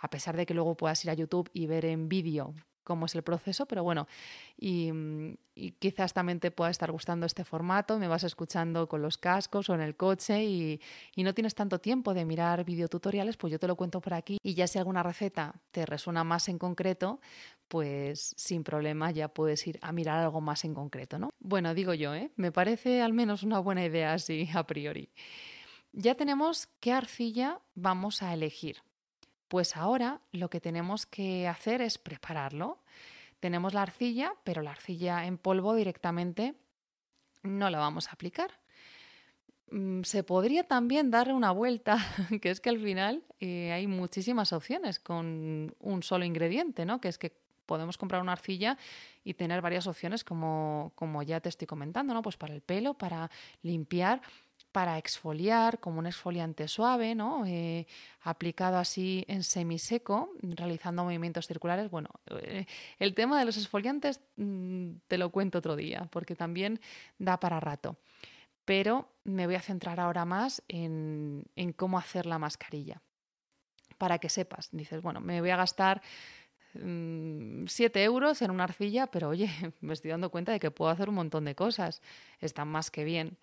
a 0.00 0.10
pesar 0.10 0.36
de 0.36 0.44
que 0.44 0.52
luego 0.52 0.76
puedas 0.76 1.02
ir 1.06 1.10
a 1.10 1.14
YouTube 1.14 1.48
y 1.54 1.66
ver 1.66 1.86
en 1.86 2.10
vídeo 2.10 2.54
cómo 2.88 3.06
es 3.06 3.14
el 3.14 3.22
proceso, 3.22 3.66
pero 3.66 3.84
bueno, 3.84 4.08
y, 4.58 4.90
quizás 5.78 6.14
también 6.14 6.40
te 6.40 6.50
pueda 6.50 6.70
estar 6.70 6.90
gustando 6.90 7.26
este 7.26 7.44
formato, 7.44 7.98
me 7.98 8.08
vas 8.08 8.24
escuchando 8.24 8.88
con 8.88 9.02
los 9.02 9.18
cascos 9.18 9.68
o 9.68 9.74
en 9.74 9.80
el 9.80 9.96
coche 9.96 10.44
y, 10.44 10.80
y 11.14 11.22
no 11.22 11.34
tienes 11.34 11.54
tanto 11.54 11.80
tiempo 11.80 12.14
de 12.14 12.24
mirar 12.24 12.64
videotutoriales, 12.64 13.36
pues 13.36 13.52
yo 13.52 13.58
te 13.58 13.66
lo 13.66 13.76
cuento 13.76 14.00
por 14.00 14.14
aquí 14.14 14.38
y 14.42 14.54
ya 14.54 14.66
si 14.66 14.78
alguna 14.78 15.02
receta 15.02 15.54
te 15.70 15.84
resuena 15.84 16.24
más 16.24 16.48
en 16.48 16.58
concreto, 16.58 17.20
pues 17.68 18.34
sin 18.36 18.64
problema 18.64 19.10
ya 19.10 19.28
puedes 19.28 19.66
ir 19.66 19.78
a 19.82 19.92
mirar 19.92 20.18
algo 20.18 20.40
más 20.40 20.64
en 20.64 20.74
concreto, 20.74 21.18
¿no? 21.18 21.30
Bueno, 21.38 21.74
digo 21.74 21.92
yo, 21.92 22.14
¿eh? 22.14 22.30
Me 22.36 22.50
parece 22.50 23.02
al 23.02 23.12
menos 23.12 23.42
una 23.42 23.58
buena 23.58 23.84
idea 23.84 24.14
así 24.14 24.48
a 24.54 24.66
priori. 24.66 25.10
Ya 25.92 26.14
tenemos 26.14 26.68
qué 26.80 26.92
arcilla 26.92 27.60
vamos 27.74 28.22
a 28.22 28.32
elegir. 28.32 28.76
Pues 29.48 29.76
ahora 29.76 30.20
lo 30.32 30.50
que 30.50 30.60
tenemos 30.60 31.06
que 31.06 31.48
hacer 31.48 31.80
es 31.80 31.98
prepararlo. 31.98 32.78
Tenemos 33.40 33.74
la 33.74 33.82
arcilla, 33.82 34.34
pero 34.44 34.62
la 34.62 34.72
arcilla 34.72 35.24
en 35.24 35.38
polvo 35.38 35.74
directamente 35.74 36.54
no 37.42 37.70
la 37.70 37.78
vamos 37.78 38.08
a 38.08 38.12
aplicar. 38.12 38.50
Mm, 39.70 40.02
se 40.02 40.22
podría 40.22 40.64
también 40.64 41.10
darle 41.10 41.34
una 41.34 41.50
vuelta, 41.50 41.98
que 42.42 42.50
es 42.50 42.60
que 42.60 42.70
al 42.70 42.78
final 42.78 43.22
eh, 43.40 43.72
hay 43.72 43.86
muchísimas 43.86 44.52
opciones 44.52 44.98
con 44.98 45.74
un 45.80 46.02
solo 46.02 46.24
ingrediente, 46.24 46.84
¿no? 46.84 47.00
Que 47.00 47.08
es 47.08 47.18
que 47.18 47.36
podemos 47.66 47.98
comprar 47.98 48.22
una 48.22 48.32
arcilla 48.32 48.78
y 49.24 49.34
tener 49.34 49.60
varias 49.60 49.86
opciones 49.86 50.24
como, 50.24 50.92
como 50.94 51.22
ya 51.22 51.40
te 51.40 51.50
estoy 51.50 51.66
comentando, 51.66 52.14
¿no? 52.14 52.22
Pues 52.22 52.36
para 52.36 52.54
el 52.54 52.62
pelo, 52.62 52.94
para 52.94 53.30
limpiar 53.62 54.22
para 54.72 54.98
exfoliar, 54.98 55.80
como 55.80 55.98
un 55.98 56.06
exfoliante 56.06 56.68
suave, 56.68 57.14
¿no? 57.14 57.44
Eh, 57.46 57.86
aplicado 58.22 58.76
así 58.76 59.24
en 59.28 59.42
semiseco, 59.42 60.30
realizando 60.42 61.04
movimientos 61.04 61.46
circulares. 61.46 61.90
Bueno, 61.90 62.10
eh, 62.42 62.66
el 62.98 63.14
tema 63.14 63.38
de 63.38 63.46
los 63.46 63.56
exfoliantes 63.56 64.20
mm, 64.36 64.90
te 65.06 65.18
lo 65.18 65.30
cuento 65.30 65.58
otro 65.58 65.76
día, 65.76 66.06
porque 66.10 66.36
también 66.36 66.80
da 67.18 67.40
para 67.40 67.60
rato. 67.60 67.96
Pero 68.64 69.08
me 69.24 69.46
voy 69.46 69.54
a 69.54 69.62
centrar 69.62 69.98
ahora 69.98 70.26
más 70.26 70.62
en, 70.68 71.44
cómo 71.76 71.98
hacer 71.98 72.26
la 72.26 72.38
mascarilla. 72.38 73.00
Para 73.96 74.18
que 74.18 74.28
sepas, 74.28 74.68
dices, 74.72 75.02
bueno, 75.02 75.20
me 75.20 75.40
voy 75.40 75.50
a 75.50 75.56
gastar 75.56 76.02
7 76.74 76.78
mm, 76.78 78.02
euros 78.02 78.42
en 78.42 78.50
una 78.50 78.64
arcilla, 78.64 79.06
pero 79.06 79.30
oye, 79.30 79.48
me 79.80 79.94
estoy 79.94 80.10
dando 80.10 80.30
cuenta 80.30 80.52
de 80.52 80.60
que 80.60 80.70
puedo 80.70 80.90
hacer 80.90 81.08
un 81.08 81.14
montón 81.14 81.46
de 81.46 81.54
cosas. 81.54 82.02
Están 82.40 82.68
más 82.68 82.90
que 82.90 83.04
bien. 83.04 83.38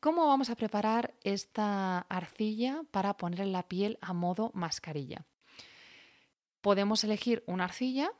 ¿Cómo 0.00 0.26
vamos 0.26 0.50
a 0.50 0.56
preparar 0.56 1.14
esta 1.24 2.00
arcilla 2.00 2.82
para 2.90 3.16
poner 3.16 3.46
la 3.46 3.62
piel 3.62 3.98
a 4.00 4.12
modo 4.12 4.50
mascarilla? 4.54 5.24
Podemos 6.60 7.02
elegir 7.02 7.42
una 7.46 7.64
arcilla 7.64 8.12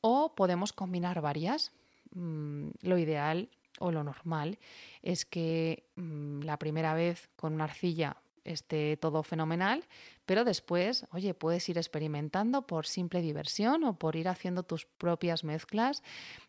o 0.00 0.34
podemos 0.34 0.72
combinar 0.72 1.20
varias. 1.20 1.72
Mm, 2.10 2.70
lo 2.82 2.98
ideal 2.98 3.50
o 3.78 3.92
lo 3.92 4.02
normal 4.02 4.58
es 5.02 5.24
que 5.24 5.84
mm, 5.94 6.40
la 6.40 6.58
primera 6.58 6.94
vez 6.94 7.28
con 7.36 7.54
una 7.54 7.64
arcilla 7.64 8.16
esté 8.46 8.96
todo 8.96 9.22
fenomenal, 9.22 9.84
pero 10.24 10.44
después, 10.44 11.06
oye, 11.12 11.34
puedes 11.34 11.68
ir 11.68 11.78
experimentando 11.78 12.66
por 12.66 12.86
simple 12.86 13.20
diversión 13.20 13.84
o 13.84 13.98
por 13.98 14.16
ir 14.16 14.28
haciendo 14.28 14.62
tus 14.62 14.86
propias 14.86 15.44
mezclas 15.44 16.02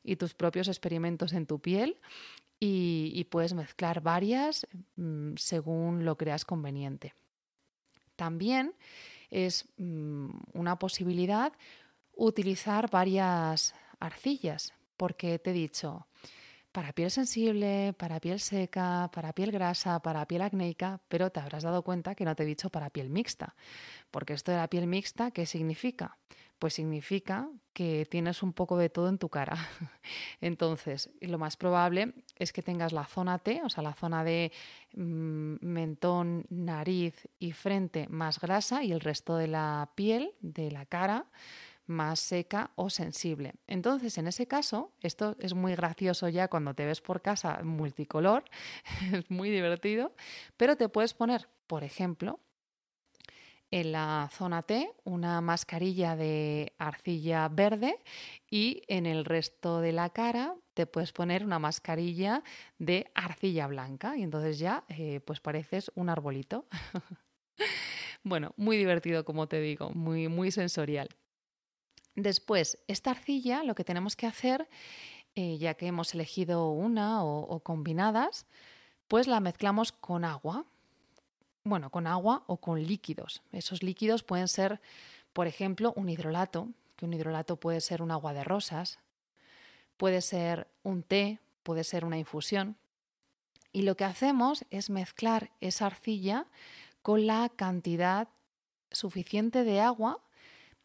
y 0.03 0.15
tus 0.15 0.33
propios 0.33 0.67
experimentos 0.67 1.33
en 1.33 1.45
tu 1.45 1.59
piel 1.59 1.97
y, 2.59 3.23
puedes 3.29 3.53
mezclar 3.53 4.01
varias 4.01 4.65
mm, 4.95 5.33
según 5.35 6.05
lo 6.05 6.17
creas 6.17 6.45
conveniente. 6.45 7.13
También 8.15 8.73
es 9.29 9.65
mm, 9.77 10.29
una 10.53 10.79
posibilidad 10.79 11.53
utilizar 12.15 12.89
varias 12.89 13.75
arcillas, 13.99 14.73
porque 14.97 15.37
te 15.37 15.51
he 15.51 15.53
dicho, 15.53 16.07
para 16.77 16.93
piel 16.93 17.09
sensible, 17.09 17.93
para 17.97 18.19
piel 18.19 18.39
seca, 18.39 19.09
para 19.11 19.33
piel 19.33 19.51
grasa, 19.51 19.99
para 19.99 20.27
piel 20.27 20.43
acnéica, 20.43 21.01
pero 21.07 21.31
te 21.31 21.39
habrás 21.39 21.63
dado 21.63 21.81
cuenta 21.81 22.13
que 22.13 22.23
no 22.23 22.35
te 22.35 22.43
he 22.43 22.45
dicho 22.45 22.69
para 22.69 22.91
piel 22.91 23.09
mixta, 23.09 23.55
porque 24.11 24.33
esto 24.33 24.51
de 24.51 24.57
la 24.57 24.69
piel 24.69 24.85
mixta, 24.85 25.31
¿qué 25.31 25.47
significa? 25.47 26.19
pues 26.59 26.73
significa 26.73 27.49
que 27.73 28.07
tienes 28.09 28.41
un 28.41 28.53
poco 28.53 28.77
de 28.77 28.89
todo 28.89 29.09
en 29.09 29.17
tu 29.17 29.29
cara. 29.29 29.55
Entonces, 30.41 31.11
lo 31.21 31.37
más 31.37 31.57
probable 31.57 32.13
es 32.35 32.51
que 32.51 32.63
tengas 32.63 32.93
la 32.93 33.05
zona 33.05 33.37
T, 33.37 33.61
o 33.63 33.69
sea, 33.69 33.83
la 33.83 33.93
zona 33.93 34.23
de 34.23 34.51
mm, 34.95 35.55
mentón, 35.61 36.45
nariz 36.49 37.27
y 37.39 37.51
frente 37.51 38.07
más 38.09 38.39
grasa 38.39 38.83
y 38.83 38.91
el 38.91 39.01
resto 39.01 39.35
de 39.37 39.47
la 39.47 39.91
piel, 39.95 40.33
de 40.41 40.71
la 40.71 40.85
cara, 40.85 41.25
más 41.87 42.19
seca 42.19 42.71
o 42.75 42.89
sensible. 42.89 43.55
Entonces, 43.67 44.17
en 44.17 44.27
ese 44.27 44.47
caso, 44.47 44.93
esto 45.01 45.35
es 45.39 45.53
muy 45.53 45.75
gracioso 45.75 46.29
ya 46.29 46.47
cuando 46.47 46.73
te 46.73 46.85
ves 46.85 47.01
por 47.01 47.21
casa 47.21 47.61
multicolor, 47.63 48.43
es 49.13 49.29
muy 49.29 49.49
divertido, 49.49 50.13
pero 50.57 50.75
te 50.75 50.89
puedes 50.89 51.13
poner, 51.13 51.49
por 51.67 51.83
ejemplo, 51.83 52.39
en 53.71 53.91
la 53.91 54.29
zona 54.31 54.63
T 54.63 54.93
una 55.03 55.41
mascarilla 55.41 56.15
de 56.15 56.73
arcilla 56.77 57.49
verde 57.49 57.99
y 58.49 58.83
en 58.87 59.05
el 59.05 59.25
resto 59.25 59.81
de 59.81 59.91
la 59.91 60.09
cara 60.09 60.55
te 60.73 60.85
puedes 60.85 61.11
poner 61.11 61.43
una 61.43 61.59
mascarilla 61.59 62.43
de 62.77 63.11
arcilla 63.13 63.67
blanca 63.67 64.15
y 64.15 64.23
entonces 64.23 64.59
ya 64.59 64.85
eh, 64.89 65.19
pues 65.25 65.41
pareces 65.41 65.91
un 65.95 66.09
arbolito. 66.09 66.65
bueno, 68.23 68.53
muy 68.57 68.77
divertido 68.77 69.25
como 69.25 69.47
te 69.47 69.59
digo, 69.59 69.89
muy, 69.91 70.27
muy 70.27 70.51
sensorial. 70.51 71.09
Después, 72.17 72.77
esta 72.89 73.11
arcilla 73.11 73.63
lo 73.63 73.75
que 73.75 73.85
tenemos 73.85 74.17
que 74.17 74.27
hacer, 74.27 74.67
eh, 75.35 75.57
ya 75.57 75.75
que 75.75 75.87
hemos 75.87 76.13
elegido 76.13 76.71
una 76.71 77.23
o 77.23 77.61
combinadas, 77.61 78.45
pues 79.07 79.27
la 79.27 79.39
mezclamos 79.39 79.93
con 79.93 80.25
agua 80.25 80.65
bueno, 81.67 81.89
con 81.89 82.07
agua 82.07 82.43
o 82.47 82.57
con 82.57 82.81
líquidos. 82.81 83.41
Esos 83.51 83.83
líquidos 83.83 84.23
pueden 84.23 84.47
ser, 84.47 84.79
por 85.33 85.47
ejemplo, 85.47 85.93
un 85.95 86.09
hidrolato, 86.09 86.69
que 86.95 87.05
un 87.05 87.13
hidrolato 87.13 87.57
puede 87.57 87.81
ser 87.81 88.01
un 88.01 88.11
agua 88.11 88.33
de 88.33 88.43
rosas, 88.43 88.99
puede 89.97 90.21
ser 90.21 90.67
un 90.83 91.03
té, 91.03 91.39
puede 91.63 91.83
ser 91.83 92.05
una 92.05 92.17
infusión. 92.17 92.77
Y 93.71 93.83
lo 93.83 93.95
que 93.95 94.05
hacemos 94.05 94.65
es 94.71 94.89
mezclar 94.89 95.51
esa 95.61 95.85
arcilla 95.85 96.47
con 97.01 97.27
la 97.27 97.49
cantidad 97.49 98.29
suficiente 98.91 99.63
de 99.63 99.81
agua 99.81 100.19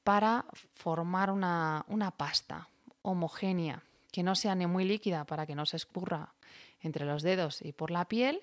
para 0.04 0.44
formar 0.74 1.30
una, 1.30 1.84
una 1.88 2.10
pasta 2.10 2.68
homogénea, 3.02 3.82
que 4.10 4.22
no 4.22 4.34
sea 4.34 4.54
ni 4.54 4.66
muy 4.66 4.84
líquida 4.84 5.24
para 5.24 5.46
que 5.46 5.54
no 5.54 5.66
se 5.66 5.76
escurra 5.76 6.34
entre 6.80 7.06
los 7.06 7.22
dedos 7.22 7.62
y 7.62 7.72
por 7.72 7.90
la 7.90 8.06
piel, 8.06 8.42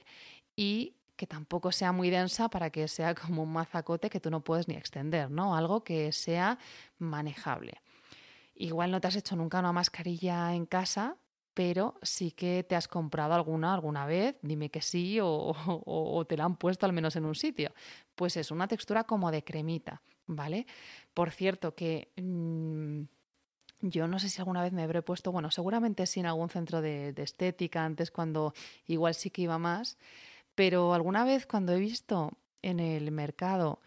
y 0.56 0.94
que 1.20 1.28
tampoco 1.28 1.74
sea 1.74 1.92
muy 1.92 2.10
densa 2.10 2.48
para 2.48 2.70
que 2.70 2.88
sea 2.88 3.14
como 3.14 3.44
un 3.44 3.52
mazacote 3.52 4.10
que 4.10 4.22
tú 4.22 4.32
no 4.32 4.40
puedes 4.40 4.70
ni 4.70 4.76
extender, 4.76 5.30
¿no? 5.30 5.56
Algo 5.56 5.84
que 5.84 6.14
sea 6.14 6.58
manejable. 6.98 7.82
Igual 8.56 8.92
no 8.92 9.02
te 9.02 9.08
has 9.08 9.18
hecho 9.18 9.36
nunca 9.36 9.60
una 9.60 9.74
mascarilla 9.74 10.54
en 10.54 10.66
casa, 10.66 11.18
pero 11.60 11.96
sí 12.02 12.32
que 12.32 12.64
te 12.64 12.78
has 12.78 12.88
comprado 12.88 13.34
alguna 13.34 13.74
alguna 13.74 14.06
vez, 14.06 14.40
dime 14.42 14.70
que 14.70 14.82
sí, 14.82 15.20
o, 15.22 16.26
te 16.26 16.38
la 16.38 16.46
han 16.46 16.56
puesto 16.56 16.86
al 16.86 16.94
menos 16.94 17.18
en 17.18 17.26
un 17.26 17.36
sitio. 17.36 17.74
Pues 18.16 18.38
es 18.38 18.50
una 18.50 18.70
textura 18.70 19.04
como 19.04 19.30
de 19.30 19.44
cremita, 19.44 20.02
¿vale? 20.26 20.68
Por 21.14 21.32
cierto, 21.32 21.76
que 21.76 22.14
mm, 22.16 23.02
yo 23.82 24.08
no 24.08 24.20
sé 24.20 24.30
si 24.30 24.40
alguna 24.40 24.64
vez 24.64 24.72
me 24.72 24.84
habré 24.84 25.02
puesto, 25.02 25.34
bueno, 25.34 25.52
seguramente 25.52 26.06
sí 26.06 26.22
en 26.22 26.28
algún 26.28 26.50
centro 26.50 26.82
de, 26.82 27.12
de 27.12 27.24
estética, 27.24 27.84
antes 27.84 28.10
cuando 28.10 28.54
igual 28.88 29.14
sí 29.14 29.30
que 29.30 29.42
iba 29.42 29.58
más, 29.58 29.98
pero 30.56 30.94
alguna 30.94 31.26
vez 31.26 31.46
cuando 31.46 31.74
he 31.74 31.80
visto 31.80 32.38
en 32.62 32.80
el 32.80 33.12
mercado 33.12 33.82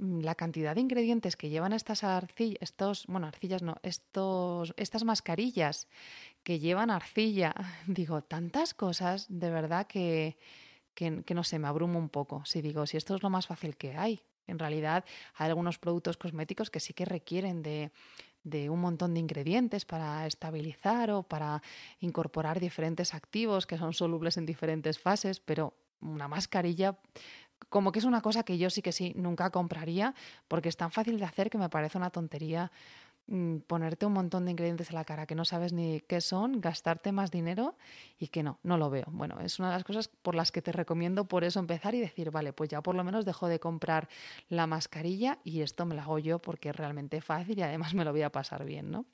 la 0.00 0.34
cantidad 0.34 0.74
de 0.74 0.80
ingredientes 0.80 1.36
que 1.36 1.50
llevan 1.50 1.72
estas 1.72 2.04
arcillas, 2.04 2.58
estos, 2.60 3.06
bueno, 3.06 3.26
arcillas 3.26 3.62
no, 3.62 3.76
estos, 3.82 4.72
estas 4.76 5.04
mascarillas 5.04 5.88
que 6.42 6.58
llevan 6.58 6.90
arcilla, 6.90 7.54
digo, 7.86 8.22
tantas 8.22 8.74
cosas, 8.74 9.26
de 9.28 9.50
verdad 9.50 9.86
que, 9.86 10.38
que, 10.94 11.22
que 11.22 11.34
no 11.34 11.44
sé, 11.44 11.58
me 11.58 11.68
abrumo 11.68 11.98
un 11.98 12.08
poco. 12.08 12.42
Si 12.44 12.62
digo, 12.62 12.86
si 12.86 12.96
esto 12.96 13.14
es 13.14 13.22
lo 13.22 13.30
más 13.30 13.46
fácil 13.46 13.76
que 13.76 13.96
hay. 13.96 14.22
En 14.46 14.58
realidad 14.58 15.04
hay 15.34 15.48
algunos 15.48 15.78
productos 15.78 16.16
cosméticos 16.16 16.70
que 16.70 16.80
sí 16.80 16.92
que 16.92 17.04
requieren 17.04 17.62
de, 17.62 17.92
de 18.42 18.70
un 18.70 18.80
montón 18.80 19.14
de 19.14 19.20
ingredientes 19.20 19.84
para 19.84 20.26
estabilizar 20.26 21.10
o 21.10 21.22
para 21.22 21.62
incorporar 22.00 22.58
diferentes 22.58 23.14
activos 23.14 23.66
que 23.66 23.78
son 23.78 23.92
solubles 23.92 24.36
en 24.38 24.46
diferentes 24.46 24.98
fases, 24.98 25.40
pero 25.40 25.74
una 26.00 26.28
mascarilla, 26.28 26.98
como 27.68 27.92
que 27.92 27.98
es 27.98 28.04
una 28.04 28.20
cosa 28.20 28.42
que 28.42 28.58
yo 28.58 28.70
sí 28.70 28.82
que 28.82 28.92
sí 28.92 29.12
nunca 29.16 29.50
compraría 29.50 30.14
porque 30.48 30.68
es 30.68 30.76
tan 30.76 30.90
fácil 30.90 31.18
de 31.18 31.24
hacer 31.24 31.50
que 31.50 31.58
me 31.58 31.68
parece 31.68 31.98
una 31.98 32.10
tontería 32.10 32.72
mm, 33.26 33.58
ponerte 33.66 34.06
un 34.06 34.12
montón 34.12 34.44
de 34.44 34.52
ingredientes 34.52 34.90
en 34.90 34.96
la 34.96 35.04
cara 35.04 35.26
que 35.26 35.34
no 35.34 35.44
sabes 35.44 35.72
ni 35.72 36.00
qué 36.00 36.20
son, 36.20 36.60
gastarte 36.60 37.12
más 37.12 37.30
dinero 37.30 37.76
y 38.18 38.28
que 38.28 38.42
no, 38.42 38.58
no 38.62 38.78
lo 38.78 38.90
veo. 38.90 39.06
Bueno, 39.08 39.38
es 39.40 39.58
una 39.58 39.68
de 39.68 39.74
las 39.74 39.84
cosas 39.84 40.08
por 40.08 40.34
las 40.34 40.50
que 40.52 40.62
te 40.62 40.72
recomiendo 40.72 41.26
por 41.26 41.44
eso 41.44 41.60
empezar 41.60 41.94
y 41.94 42.00
decir, 42.00 42.30
vale, 42.30 42.52
pues 42.52 42.70
ya 42.70 42.82
por 42.82 42.94
lo 42.94 43.04
menos 43.04 43.24
dejo 43.24 43.48
de 43.48 43.60
comprar 43.60 44.08
la 44.48 44.66
mascarilla 44.66 45.38
y 45.44 45.60
esto 45.60 45.86
me 45.86 45.94
la 45.94 46.02
hago 46.02 46.18
yo 46.18 46.38
porque 46.38 46.70
es 46.70 46.76
realmente 46.76 47.20
fácil 47.20 47.58
y 47.58 47.62
además 47.62 47.94
me 47.94 48.04
lo 48.04 48.12
voy 48.12 48.22
a 48.22 48.30
pasar 48.32 48.64
bien, 48.64 48.90
¿no? 48.90 49.04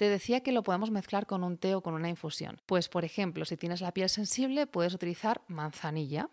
Te 0.00 0.08
decía 0.08 0.40
que 0.40 0.52
lo 0.52 0.62
podemos 0.62 0.90
mezclar 0.90 1.26
con 1.26 1.44
un 1.44 1.58
té 1.58 1.74
o 1.74 1.82
con 1.82 1.92
una 1.92 2.08
infusión. 2.08 2.58
Pues, 2.64 2.88
por 2.88 3.04
ejemplo, 3.04 3.44
si 3.44 3.58
tienes 3.58 3.82
la 3.82 3.92
piel 3.92 4.08
sensible, 4.08 4.66
puedes 4.66 4.94
utilizar 4.94 5.42
manzanilla. 5.46 6.30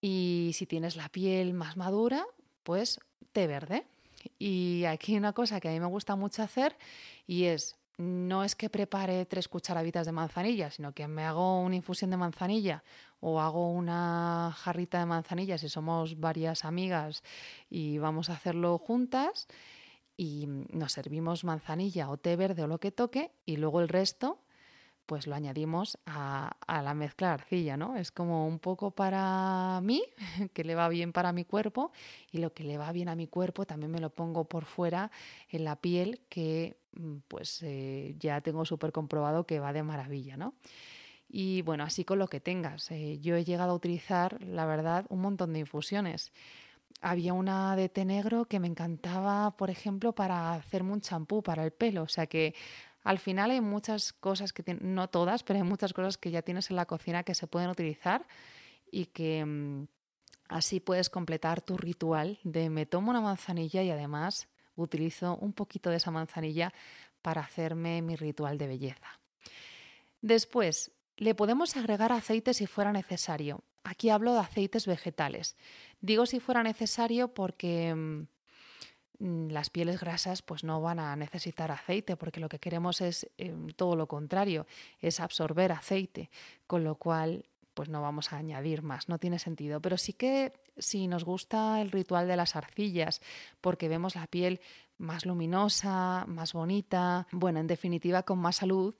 Y 0.00 0.52
si 0.54 0.66
tienes 0.66 0.96
la 0.96 1.08
piel 1.08 1.54
más 1.54 1.76
madura, 1.76 2.26
pues 2.62 3.00
té 3.32 3.46
verde. 3.46 3.86
Y 4.38 4.84
aquí 4.84 5.16
una 5.16 5.32
cosa 5.32 5.60
que 5.60 5.68
a 5.68 5.72
mí 5.72 5.80
me 5.80 5.86
gusta 5.86 6.16
mucho 6.16 6.42
hacer 6.42 6.76
y 7.26 7.44
es 7.44 7.76
no 7.98 8.44
es 8.44 8.54
que 8.54 8.68
prepare 8.68 9.24
tres 9.24 9.48
cucharaditas 9.48 10.06
de 10.06 10.12
manzanilla, 10.12 10.70
sino 10.70 10.92
que 10.92 11.08
me 11.08 11.24
hago 11.24 11.60
una 11.60 11.76
infusión 11.76 12.10
de 12.10 12.16
manzanilla 12.16 12.84
o 13.20 13.40
hago 13.40 13.70
una 13.70 14.54
jarrita 14.54 14.98
de 14.98 15.06
manzanilla 15.06 15.56
si 15.56 15.68
somos 15.68 16.20
varias 16.20 16.64
amigas 16.64 17.22
y 17.70 17.98
vamos 17.98 18.28
a 18.28 18.34
hacerlo 18.34 18.78
juntas 18.78 19.48
y 20.16 20.46
nos 20.46 20.92
servimos 20.92 21.44
manzanilla 21.44 22.10
o 22.10 22.18
té 22.18 22.36
verde 22.36 22.64
o 22.64 22.66
lo 22.66 22.78
que 22.78 22.92
toque 22.92 23.32
y 23.46 23.56
luego 23.56 23.80
el 23.80 23.88
resto 23.88 24.42
pues 25.06 25.26
lo 25.26 25.34
añadimos 25.34 25.98
a, 26.04 26.56
la 26.68 26.94
mezcla 26.94 27.28
de 27.28 27.34
arcilla, 27.34 27.76
¿no? 27.76 27.96
Es 27.96 28.10
como 28.10 28.46
un 28.46 28.58
poco 28.58 28.90
para 28.90 29.80
mí, 29.82 30.02
que 30.52 30.64
le 30.64 30.74
va 30.74 30.88
bien 30.88 31.12
para 31.12 31.32
mi 31.32 31.44
cuerpo, 31.44 31.92
y 32.32 32.38
lo 32.38 32.52
que 32.52 32.64
le 32.64 32.76
va 32.76 32.92
bien 32.92 33.08
a 33.08 33.14
mi 33.14 33.26
cuerpo 33.26 33.64
también 33.64 33.92
me 33.92 34.00
lo 34.00 34.10
pongo 34.10 34.44
por 34.44 34.64
fuera 34.64 35.10
en 35.48 35.64
la 35.64 35.76
piel, 35.76 36.20
que 36.28 36.76
mm, 36.92 37.16
pues 37.28 37.62
eh, 37.62 38.16
ya 38.18 38.40
tengo 38.40 38.64
súper 38.64 38.92
comprobado 38.92 39.46
que 39.46 39.60
va 39.60 39.72
de 39.72 39.82
maravilla, 39.82 40.36
¿no? 40.36 40.54
Y 41.28 41.62
bueno, 41.62 41.84
así 41.84 42.04
con 42.04 42.18
lo 42.18 42.28
que 42.28 42.40
tengas. 42.40 42.90
Eh, 42.90 43.18
yo 43.20 43.36
he 43.36 43.44
llegado 43.44 43.72
a 43.72 43.74
utilizar, 43.74 44.40
la 44.42 44.66
verdad, 44.66 45.06
un 45.08 45.20
montón 45.20 45.52
de 45.52 45.60
infusiones. 45.60 46.32
Había 47.00 47.34
una 47.34 47.76
de 47.76 47.88
té 47.88 48.04
negro 48.04 48.46
que 48.46 48.60
me 48.60 48.68
encantaba, 48.68 49.56
por 49.56 49.70
ejemplo, 49.70 50.12
para 50.14 50.54
hacerme 50.54 50.92
un 50.92 51.00
champú 51.00 51.42
para 51.42 51.64
el 51.64 51.72
pelo. 51.72 52.04
O 52.04 52.08
sea 52.08 52.26
que 52.26 52.54
al 53.06 53.20
final 53.20 53.52
hay 53.52 53.60
muchas 53.60 54.12
cosas 54.12 54.52
que, 54.52 54.74
no 54.80 55.08
todas, 55.08 55.44
pero 55.44 55.60
hay 55.60 55.62
muchas 55.62 55.92
cosas 55.92 56.18
que 56.18 56.32
ya 56.32 56.42
tienes 56.42 56.70
en 56.70 56.76
la 56.76 56.86
cocina 56.86 57.22
que 57.22 57.36
se 57.36 57.46
pueden 57.46 57.70
utilizar 57.70 58.26
y 58.90 59.06
que 59.06 59.44
mm, 59.44 59.86
así 60.48 60.80
puedes 60.80 61.08
completar 61.08 61.60
tu 61.60 61.76
ritual 61.76 62.40
de 62.42 62.68
me 62.68 62.84
tomo 62.84 63.12
una 63.12 63.20
manzanilla 63.20 63.84
y 63.84 63.90
además 63.90 64.48
utilizo 64.74 65.36
un 65.36 65.52
poquito 65.52 65.88
de 65.90 65.98
esa 65.98 66.10
manzanilla 66.10 66.74
para 67.22 67.42
hacerme 67.42 68.02
mi 68.02 68.16
ritual 68.16 68.58
de 68.58 68.66
belleza. 68.66 69.20
Después, 70.20 70.90
le 71.16 71.36
podemos 71.36 71.76
agregar 71.76 72.10
aceite 72.10 72.54
si 72.54 72.66
fuera 72.66 72.90
necesario. 72.90 73.62
Aquí 73.84 74.10
hablo 74.10 74.32
de 74.32 74.40
aceites 74.40 74.84
vegetales. 74.84 75.56
Digo 76.00 76.26
si 76.26 76.40
fuera 76.40 76.64
necesario 76.64 77.32
porque 77.32 77.94
mm, 77.94 78.26
las 79.18 79.70
pieles 79.70 80.00
grasas 80.00 80.42
pues 80.42 80.64
no 80.64 80.80
van 80.80 80.98
a 80.98 81.16
necesitar 81.16 81.70
aceite 81.70 82.16
porque 82.16 82.40
lo 82.40 82.48
que 82.48 82.58
queremos 82.58 83.00
es 83.00 83.28
em, 83.38 83.68
todo 83.68 83.96
lo 83.96 84.06
contrario, 84.06 84.66
es 85.00 85.20
absorber 85.20 85.72
aceite, 85.72 86.30
con 86.66 86.84
lo 86.84 86.96
cual 86.96 87.44
pues 87.76 87.90
no 87.90 88.00
vamos 88.00 88.32
a 88.32 88.38
añadir 88.38 88.82
más, 88.82 89.10
no 89.10 89.18
tiene 89.18 89.38
sentido. 89.38 89.82
Pero 89.82 89.98
sí 89.98 90.14
que 90.14 90.54
si 90.78 91.08
nos 91.08 91.24
gusta 91.24 91.82
el 91.82 91.90
ritual 91.90 92.26
de 92.26 92.36
las 92.36 92.56
arcillas, 92.56 93.20
porque 93.60 93.88
vemos 93.88 94.14
la 94.14 94.26
piel 94.26 94.60
más 94.96 95.26
luminosa, 95.26 96.24
más 96.26 96.54
bonita, 96.54 97.26
bueno, 97.32 97.60
en 97.60 97.66
definitiva 97.66 98.22
con 98.22 98.38
más 98.38 98.56
salud, 98.56 98.94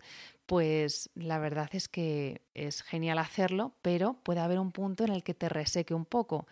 pues 0.44 1.08
la 1.14 1.38
verdad 1.38 1.70
es 1.72 1.88
que 1.88 2.42
es 2.52 2.82
genial 2.82 3.18
hacerlo, 3.18 3.72
pero 3.80 4.14
puede 4.22 4.40
haber 4.40 4.58
un 4.58 4.72
punto 4.72 5.04
en 5.04 5.12
el 5.12 5.22
que 5.22 5.32
te 5.32 5.48
reseque 5.48 5.94
un 5.94 6.04
poco. 6.04 6.46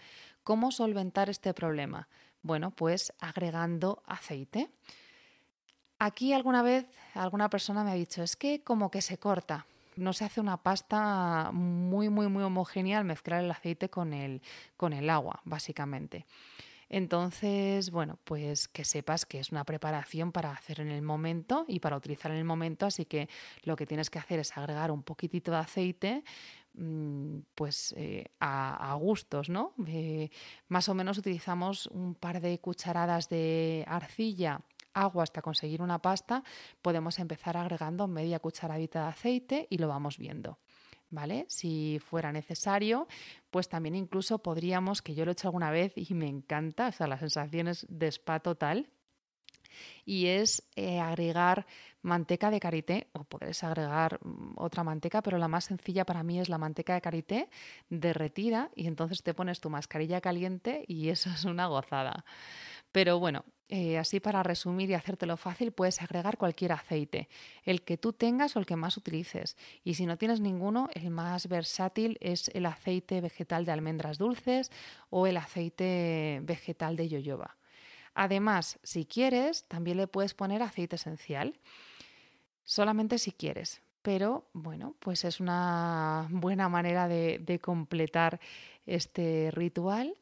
¿Cómo 0.44 0.72
solventar 0.72 1.28
este 1.28 1.52
problema? 1.52 2.08
Bueno, 2.44 2.72
pues 2.72 3.10
agregando 3.20 4.02
aceite. 4.06 4.68
Aquí 5.98 6.34
alguna 6.34 6.62
vez 6.62 6.86
alguna 7.14 7.48
persona 7.48 7.82
me 7.82 7.90
ha 7.90 7.94
dicho, 7.94 8.22
es 8.22 8.36
que 8.36 8.62
como 8.62 8.90
que 8.90 9.00
se 9.00 9.16
corta, 9.16 9.64
no 9.96 10.12
se 10.12 10.26
hace 10.26 10.42
una 10.42 10.58
pasta 10.58 11.50
muy, 11.52 12.10
muy, 12.10 12.28
muy 12.28 12.42
homogénea 12.42 12.98
al 12.98 13.06
mezclar 13.06 13.42
el 13.42 13.50
aceite 13.50 13.88
con 13.88 14.12
el, 14.12 14.42
con 14.76 14.92
el 14.92 15.08
agua, 15.08 15.40
básicamente. 15.44 16.26
Entonces, 16.90 17.90
bueno, 17.90 18.18
pues 18.24 18.68
que 18.68 18.84
sepas 18.84 19.24
que 19.24 19.40
es 19.40 19.50
una 19.50 19.64
preparación 19.64 20.30
para 20.30 20.52
hacer 20.52 20.80
en 20.80 20.90
el 20.90 21.00
momento 21.00 21.64
y 21.66 21.80
para 21.80 21.96
utilizar 21.96 22.30
en 22.30 22.36
el 22.36 22.44
momento, 22.44 22.84
así 22.84 23.06
que 23.06 23.30
lo 23.62 23.74
que 23.74 23.86
tienes 23.86 24.10
que 24.10 24.18
hacer 24.18 24.38
es 24.38 24.54
agregar 24.54 24.90
un 24.90 25.02
poquitito 25.02 25.50
de 25.50 25.56
aceite, 25.56 26.24
pues 27.54 27.94
eh, 27.96 28.26
a, 28.40 28.94
gustos, 29.00 29.48
¿no? 29.48 29.74
Eh, 29.86 30.30
más 30.68 30.88
o 30.88 30.94
menos 30.94 31.18
utilizamos 31.18 31.86
un 31.86 32.14
par 32.14 32.40
de 32.40 32.58
cucharadas 32.58 33.28
de 33.28 33.84
arcilla, 33.86 34.60
agua 34.92 35.22
hasta 35.22 35.42
conseguir 35.42 35.82
una 35.82 36.00
pasta, 36.00 36.42
podemos 36.82 37.18
empezar 37.18 37.56
agregando 37.56 38.06
media 38.06 38.38
cucharadita 38.38 39.02
de 39.02 39.08
aceite 39.08 39.66
y 39.70 39.78
lo 39.78 39.88
vamos 39.88 40.18
viendo. 40.18 40.58
¿Vale? 41.10 41.46
Si 41.48 42.00
fuera 42.00 42.32
necesario, 42.32 43.06
pues 43.50 43.68
también 43.68 43.94
incluso 43.94 44.40
podríamos, 44.40 45.00
que 45.00 45.14
yo 45.14 45.24
lo 45.24 45.30
he 45.30 45.34
hecho 45.34 45.46
alguna 45.46 45.70
vez 45.70 45.92
y 45.94 46.12
me 46.14 46.26
encanta, 46.26 46.88
o 46.88 46.92
sea, 46.92 47.06
la 47.06 47.18
sensación 47.18 47.68
es 47.68 47.86
de 47.88 48.08
spa 48.08 48.40
total, 48.40 48.90
y 50.04 50.26
es 50.26 50.62
eh, 50.76 51.00
agregar 51.00 51.66
manteca 52.02 52.50
de 52.50 52.60
karité 52.60 53.08
o 53.12 53.24
podés 53.24 53.64
agregar 53.64 54.20
mm, 54.22 54.54
otra 54.56 54.84
manteca, 54.84 55.22
pero 55.22 55.38
la 55.38 55.48
más 55.48 55.64
sencilla 55.64 56.04
para 56.04 56.22
mí 56.22 56.38
es 56.38 56.48
la 56.48 56.58
manteca 56.58 56.94
de 56.94 57.00
karité 57.00 57.48
derretida 57.88 58.70
y 58.74 58.86
entonces 58.86 59.22
te 59.22 59.34
pones 59.34 59.60
tu 59.60 59.70
mascarilla 59.70 60.20
caliente 60.20 60.84
y 60.86 61.08
eso 61.14 61.30
es 61.30 61.44
una 61.44 61.66
gozada. 61.66 62.24
Pero 62.92 63.18
bueno, 63.18 63.44
eh, 63.68 63.98
así 63.98 64.20
para 64.20 64.42
resumir 64.42 64.90
y 64.90 64.94
hacértelo 64.94 65.36
fácil, 65.36 65.72
puedes 65.72 66.00
agregar 66.00 66.36
cualquier 66.36 66.72
aceite, 66.72 67.28
el 67.64 67.82
que 67.82 67.96
tú 67.96 68.12
tengas 68.12 68.54
o 68.54 68.60
el 68.60 68.66
que 68.66 68.76
más 68.76 68.96
utilices. 68.96 69.56
Y 69.82 69.94
si 69.94 70.06
no 70.06 70.18
tienes 70.18 70.40
ninguno, 70.40 70.88
el 70.92 71.10
más 71.10 71.48
versátil 71.48 72.18
es 72.20 72.50
el 72.54 72.66
aceite 72.66 73.20
vegetal 73.20 73.64
de 73.64 73.72
almendras 73.72 74.18
dulces 74.18 74.70
o 75.10 75.26
el 75.26 75.38
aceite 75.38 76.40
vegetal 76.44 76.94
de 76.96 77.08
yoyoba. 77.08 77.56
Además, 78.14 78.78
si 78.82 79.04
quieres, 79.04 79.64
también 79.64 79.96
le 79.96 80.06
puedes 80.06 80.34
poner 80.34 80.62
aceite 80.62 80.96
esencial, 80.96 81.58
solamente 82.62 83.18
si 83.18 83.32
quieres. 83.32 83.82
Pero 84.02 84.48
bueno, 84.52 84.94
pues 85.00 85.24
es 85.24 85.40
una 85.40 86.28
buena 86.30 86.68
manera 86.68 87.08
de, 87.08 87.60
completar 87.62 88.38
este 88.86 89.50
ritual. 89.52 90.14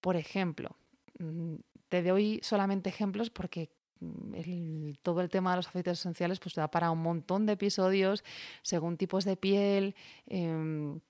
Por 0.00 0.16
ejemplo, 0.16 0.76
mm, 1.18 1.56
te 1.88 2.02
doy 2.02 2.40
solamente 2.42 2.88
ejemplos 2.88 3.30
porque 3.30 3.70
mm, 4.00 4.92
todo 5.02 5.20
el 5.20 5.28
tema 5.28 5.50
de 5.50 5.56
los 5.56 5.68
aceites 5.68 5.98
esenciales 5.98 6.38
pues 6.38 6.54
da 6.54 6.70
para 6.70 6.90
un 6.92 7.02
montón 7.02 7.44
de 7.44 7.54
episodios 7.54 8.22
según 8.62 8.96
tipos 8.96 9.24
de 9.24 9.36
piel, 9.36 9.96
em, 10.26 11.00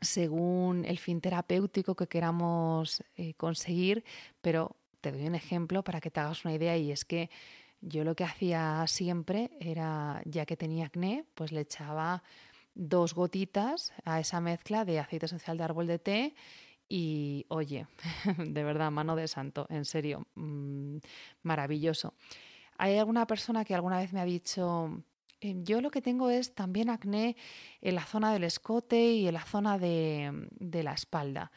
según 0.00 0.84
el 0.84 0.98
fin 0.98 1.20
terapéutico 1.20 1.94
que 1.94 2.08
queramos 2.08 3.04
eh, 3.16 3.34
conseguir, 3.34 4.04
pero 4.40 4.76
te 5.02 5.12
doy 5.12 5.26
un 5.26 5.34
ejemplo 5.34 5.82
para 5.82 6.00
que 6.00 6.10
te 6.10 6.20
hagas 6.20 6.46
una 6.46 6.54
idea 6.54 6.76
y 6.78 6.90
es 6.90 7.04
que 7.04 7.28
yo 7.82 8.04
lo 8.04 8.14
que 8.14 8.24
hacía 8.24 8.84
siempre 8.86 9.50
era, 9.60 10.22
ya 10.24 10.46
que 10.46 10.56
tenía 10.56 10.86
acné, 10.86 11.26
pues 11.34 11.52
le 11.52 11.60
echaba 11.60 12.22
dos 12.74 13.12
gotitas 13.12 13.92
a 14.04 14.20
esa 14.20 14.40
mezcla 14.40 14.84
de 14.84 15.00
aceite 15.00 15.26
esencial 15.26 15.58
de 15.58 15.64
árbol 15.64 15.86
de 15.88 15.98
té 15.98 16.34
y 16.88 17.44
oye, 17.48 17.86
de 18.38 18.64
verdad, 18.64 18.90
mano 18.90 19.16
de 19.16 19.26
santo, 19.26 19.66
en 19.68 19.84
serio, 19.84 20.26
mm, 20.36 20.98
maravilloso. 21.42 22.14
Hay 22.78 22.96
alguna 22.96 23.26
persona 23.26 23.64
que 23.64 23.74
alguna 23.74 23.98
vez 23.98 24.12
me 24.12 24.20
ha 24.20 24.24
dicho, 24.24 25.02
em, 25.40 25.64
yo 25.64 25.80
lo 25.80 25.90
que 25.90 26.00
tengo 26.00 26.30
es 26.30 26.54
también 26.54 26.88
acné 26.88 27.36
en 27.80 27.96
la 27.96 28.06
zona 28.06 28.32
del 28.32 28.44
escote 28.44 29.12
y 29.12 29.26
en 29.26 29.34
la 29.34 29.44
zona 29.44 29.78
de 29.78 30.82
la 30.84 30.92
espalda. 30.92 31.50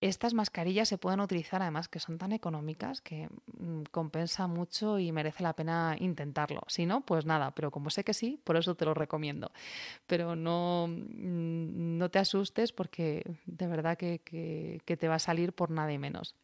Estas 0.00 0.34
mascarillas 0.34 0.88
se 0.88 0.98
pueden 0.98 1.20
utilizar 1.20 1.62
además 1.62 1.88
que 1.88 2.00
son 2.00 2.18
tan 2.18 2.32
económicas 2.32 3.00
que 3.00 3.28
mm, 3.58 3.84
compensa 3.90 4.46
mucho 4.46 4.98
y 4.98 5.10
merece 5.10 5.42
la 5.42 5.54
pena 5.54 5.96
intentarlo. 5.98 6.60
Si 6.66 6.84
no, 6.84 7.00
pues 7.00 7.24
nada, 7.24 7.52
pero 7.54 7.70
como 7.70 7.88
sé 7.88 8.04
que 8.04 8.12
sí, 8.12 8.38
por 8.44 8.56
eso 8.56 8.74
te 8.74 8.84
lo 8.84 8.92
recomiendo. 8.92 9.52
Pero 10.06 10.36
no, 10.36 10.86
mm, 10.88 11.98
no 11.98 12.10
te 12.10 12.18
asustes 12.18 12.72
porque 12.72 13.38
de 13.46 13.66
verdad 13.66 13.96
que, 13.96 14.20
que 14.84 14.96
te 14.96 15.08
va 15.08 15.14
a 15.14 15.18
salir 15.18 15.54
por 15.54 15.70
nada 15.70 15.92
y 15.92 15.98
menos. 15.98 16.34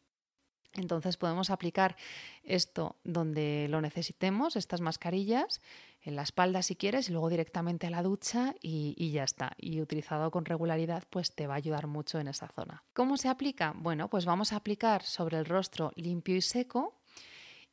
Entonces 0.75 1.17
podemos 1.17 1.51
aplicar 1.51 1.95
esto 2.43 2.95
donde 3.03 3.67
lo 3.69 3.79
necesitemos, 3.79 4.55
estas 4.55 4.81
mascarillas, 4.81 5.61
en 6.03 6.15
la 6.15 6.23
espalda 6.23 6.61
si 6.61 6.75
quieres, 6.75 7.09
y 7.09 7.13
luego 7.13 7.29
directamente 7.29 7.87
a 7.87 7.89
la 7.89 8.03
ducha 8.03 8.55
y, 8.61 9.11
ya 9.11 9.23
está. 9.23 9.53
Y 9.57 9.81
utilizado 9.81 10.31
con 10.31 10.45
regularidad, 10.45 11.03
pues 11.09 11.33
te 11.33 11.47
va 11.47 11.53
a 11.53 11.57
ayudar 11.57 11.87
mucho 11.87 12.19
en 12.19 12.27
esa 12.27 12.49
zona. 12.49 12.83
¿Cómo 12.93 13.17
se 13.17 13.29
aplica? 13.29 13.73
Bueno, 13.75 14.09
pues 14.09 14.25
vamos 14.25 14.51
a 14.51 14.57
aplicar 14.57 15.03
sobre 15.03 15.37
el 15.37 15.45
rostro 15.45 15.93
limpio 15.95 16.35
y 16.35 16.41
seco 16.41 16.99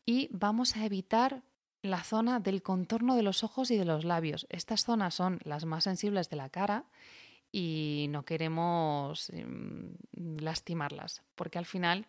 y 0.07 0.29
vamos 0.33 0.77
a 0.77 0.85
evitar 0.87 1.43
la 1.83 2.05
zona 2.05 2.41
del 2.41 2.63
contorno 2.63 3.17
de 3.17 3.23
los 3.23 3.43
ojos 3.43 3.71
y 3.71 3.77
de 3.77 3.85
los 3.85 4.05
labios. 4.05 4.47
Estas 4.51 4.85
zonas 4.85 5.15
son 5.15 5.41
las 5.45 5.65
más 5.65 5.85
sensibles 5.85 6.31
de 6.31 6.37
la 6.37 6.51
cara 6.51 6.85
y 7.51 8.07
no 8.11 8.25
queremos 8.25 9.31
em, 9.31 9.97
lastimarlas, 10.13 11.23
porque 11.35 11.59
al 11.59 11.67
final 11.67 12.07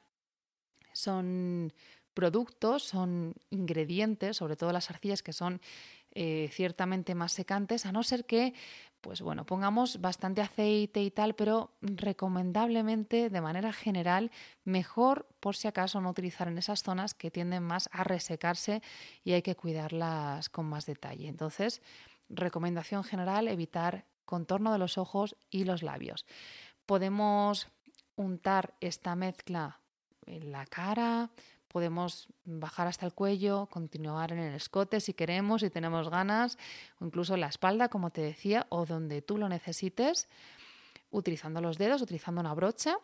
son 0.94 1.74
productos, 2.14 2.84
son 2.84 3.34
ingredientes, 3.50 4.38
sobre 4.38 4.56
todo 4.56 4.72
las 4.72 4.90
arcillas 4.90 5.24
que 5.24 5.34
son 5.34 5.62
eh, 6.12 6.50
ciertamente 6.52 7.16
más 7.16 7.32
secantes, 7.32 7.86
a 7.86 7.92
no 7.92 8.04
ser 8.04 8.26
que 8.26 8.54
pues 9.02 9.22
bueno, 9.22 9.46
pongamos 9.46 10.00
bastante 10.00 10.42
aceite 10.42 11.02
y 11.02 11.10
tal, 11.12 11.34
pero 11.34 11.72
recomendablemente 11.82 13.30
de 13.30 13.42
manera 13.42 13.74
general, 13.74 14.32
mejor 14.64 15.28
por 15.40 15.56
si 15.56 15.68
acaso 15.68 16.00
no 16.00 16.12
utilizar 16.12 16.48
en 16.48 16.60
esas 16.60 16.84
zonas 16.84 17.16
que 17.16 17.32
tienden 17.32 17.64
más 17.64 17.90
a 17.92 18.04
resecarse 18.04 18.82
y 19.24 19.34
hay 19.34 19.42
que 19.42 19.56
cuidarlas 19.56 20.50
con 20.50 20.68
más 20.68 20.86
detalle. 20.86 21.28
Entonces, 21.28 21.82
recomendación 22.30 23.04
general, 23.04 23.48
evitar 23.48 24.06
contorno 24.24 24.72
de 24.72 24.80
los 24.80 24.98
ojos 24.98 25.36
y 25.50 25.66
los 25.66 25.84
labios. 25.84 26.26
Podemos 26.86 27.68
untar 28.16 28.76
esta 28.80 29.16
mezcla 29.16 29.80
en 30.26 30.52
la 30.52 30.66
cara, 30.68 31.32
podemos 31.72 32.28
bajar 32.44 32.88
hasta 32.88 33.06
el 33.06 33.14
cuello, 33.14 33.68
continuar 33.68 34.32
en 34.32 34.40
el 34.40 34.54
escote 34.54 35.00
si 35.00 35.14
queremos, 35.14 35.62
si 35.62 35.70
tenemos 35.70 36.10
ganas, 36.10 36.58
o 37.00 37.06
incluso 37.06 37.38
la 37.38 37.48
espalda, 37.48 37.90
como 37.90 38.10
te 38.10 38.22
decía, 38.22 38.68
o 38.70 38.86
donde 38.86 39.22
tú 39.22 39.38
lo 39.38 39.50
necesites, 39.50 40.28
utilizando 41.10 41.62
los 41.62 41.78
dedos, 41.78 42.02
utilizando 42.02 42.42
una 42.42 42.54
brocha. 42.54 42.98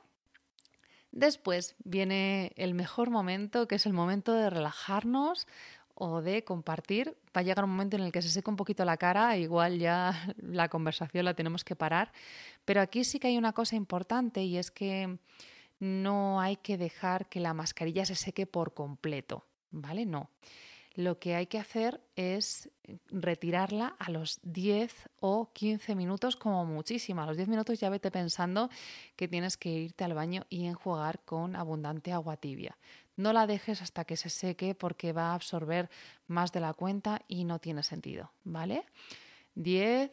Después 1.11 1.75
viene 1.83 2.51
el 2.57 2.73
mejor 2.73 3.09
momento, 3.09 3.67
que 3.67 3.75
es 3.75 3.85
el 3.85 3.93
momento 3.93 4.33
de 4.33 4.49
relajarnos 4.49 5.47
o 5.95 6.21
de 6.21 6.43
compartir. 6.43 7.17
Va 7.35 7.41
a 7.41 7.43
llegar 7.43 7.63
un 7.63 7.71
momento 7.71 7.95
en 7.95 8.03
el 8.03 8.11
que 8.11 8.21
se 8.21 8.29
seca 8.29 8.51
un 8.51 8.57
poquito 8.57 8.85
la 8.85 8.97
cara, 8.97 9.37
igual 9.37 9.79
ya 9.79 10.33
la 10.37 10.69
conversación 10.69 11.25
la 11.25 11.33
tenemos 11.33 11.63
que 11.63 11.75
parar. 11.75 12.11
Pero 12.65 12.81
aquí 12.81 13.03
sí 13.03 13.19
que 13.19 13.27
hay 13.27 13.37
una 13.37 13.53
cosa 13.53 13.75
importante 13.75 14.43
y 14.43 14.57
es 14.57 14.71
que 14.71 15.17
no 15.79 16.39
hay 16.41 16.57
que 16.57 16.77
dejar 16.77 17.27
que 17.29 17.39
la 17.39 17.53
mascarilla 17.53 18.05
se 18.05 18.15
seque 18.15 18.47
por 18.47 18.73
completo, 18.73 19.45
¿vale? 19.71 20.05
No. 20.05 20.29
Lo 20.97 21.19
que 21.19 21.35
hay 21.35 21.45
que 21.45 21.59
hacer 21.59 22.01
es 22.15 22.71
retirarla 23.11 23.95
a 23.99 24.09
los 24.09 24.39
10 24.41 25.09
o 25.19 25.53
15 25.53 25.93
minutos 25.93 26.35
como 26.35 26.65
muchísimo. 26.65 27.21
A 27.21 27.27
los 27.27 27.37
10 27.37 27.49
minutos 27.49 27.79
ya 27.79 27.91
vete 27.91 28.09
pensando 28.09 28.71
que 29.15 29.27
tienes 29.27 29.57
que 29.57 29.69
irte 29.69 30.03
al 30.03 30.15
baño 30.15 30.47
y 30.49 30.65
enjuagar 30.65 31.19
con 31.23 31.55
abundante 31.55 32.11
agua 32.11 32.37
tibia. 32.37 32.79
No 33.15 33.31
la 33.31 33.45
dejes 33.45 33.83
hasta 33.83 34.05
que 34.05 34.17
se 34.17 34.29
seque 34.29 34.73
porque 34.73 35.13
va 35.13 35.29
a 35.29 35.33
absorber 35.35 35.91
más 36.25 36.51
de 36.51 36.61
la 36.61 36.73
cuenta 36.73 37.21
y 37.27 37.43
no 37.43 37.59
tiene 37.59 37.83
sentido, 37.83 38.31
¿vale? 38.43 38.83
10, 39.53 40.11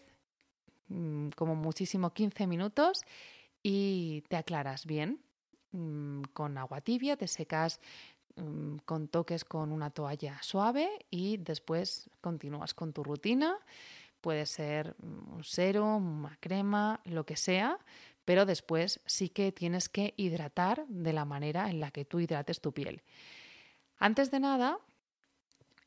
mm, 0.88 1.28
como 1.30 1.54
muchísimo 1.54 2.12
15 2.12 2.46
minutos 2.46 3.00
y 3.62 4.22
te 4.28 4.36
aclaras 4.36 4.84
bien. 4.84 5.23
Mm, 5.74 6.22
con 6.32 6.56
agua 6.56 6.80
tibia, 6.80 7.16
te 7.16 7.26
secas 7.26 7.80
mm, 8.36 8.76
con 8.84 9.08
toques 9.08 9.44
con 9.44 9.72
una 9.72 9.90
toalla 9.90 10.38
suave 10.40 10.88
y 11.10 11.38
después 11.38 12.08
continúas 12.20 12.74
con 12.74 12.92
tu 12.92 13.02
rutina. 13.02 13.58
Puede 14.20 14.46
ser 14.46 14.94
mm, 15.02 15.34
un 15.34 15.42
serum, 15.42 16.20
una 16.20 16.38
crema, 16.38 17.00
lo 17.04 17.26
que 17.26 17.34
sea, 17.34 17.76
pero 18.24 18.46
después 18.46 19.00
sí 19.04 19.30
que 19.30 19.50
tienes 19.50 19.88
que 19.88 20.14
hidratar 20.16 20.86
de 20.86 21.12
la 21.12 21.24
manera 21.24 21.68
en 21.68 21.80
la 21.80 21.90
que 21.90 22.04
tú 22.04 22.20
hidrates 22.20 22.60
tu 22.60 22.72
piel. 22.72 23.02
Antes 23.98 24.30
de 24.30 24.38
nada, 24.38 24.78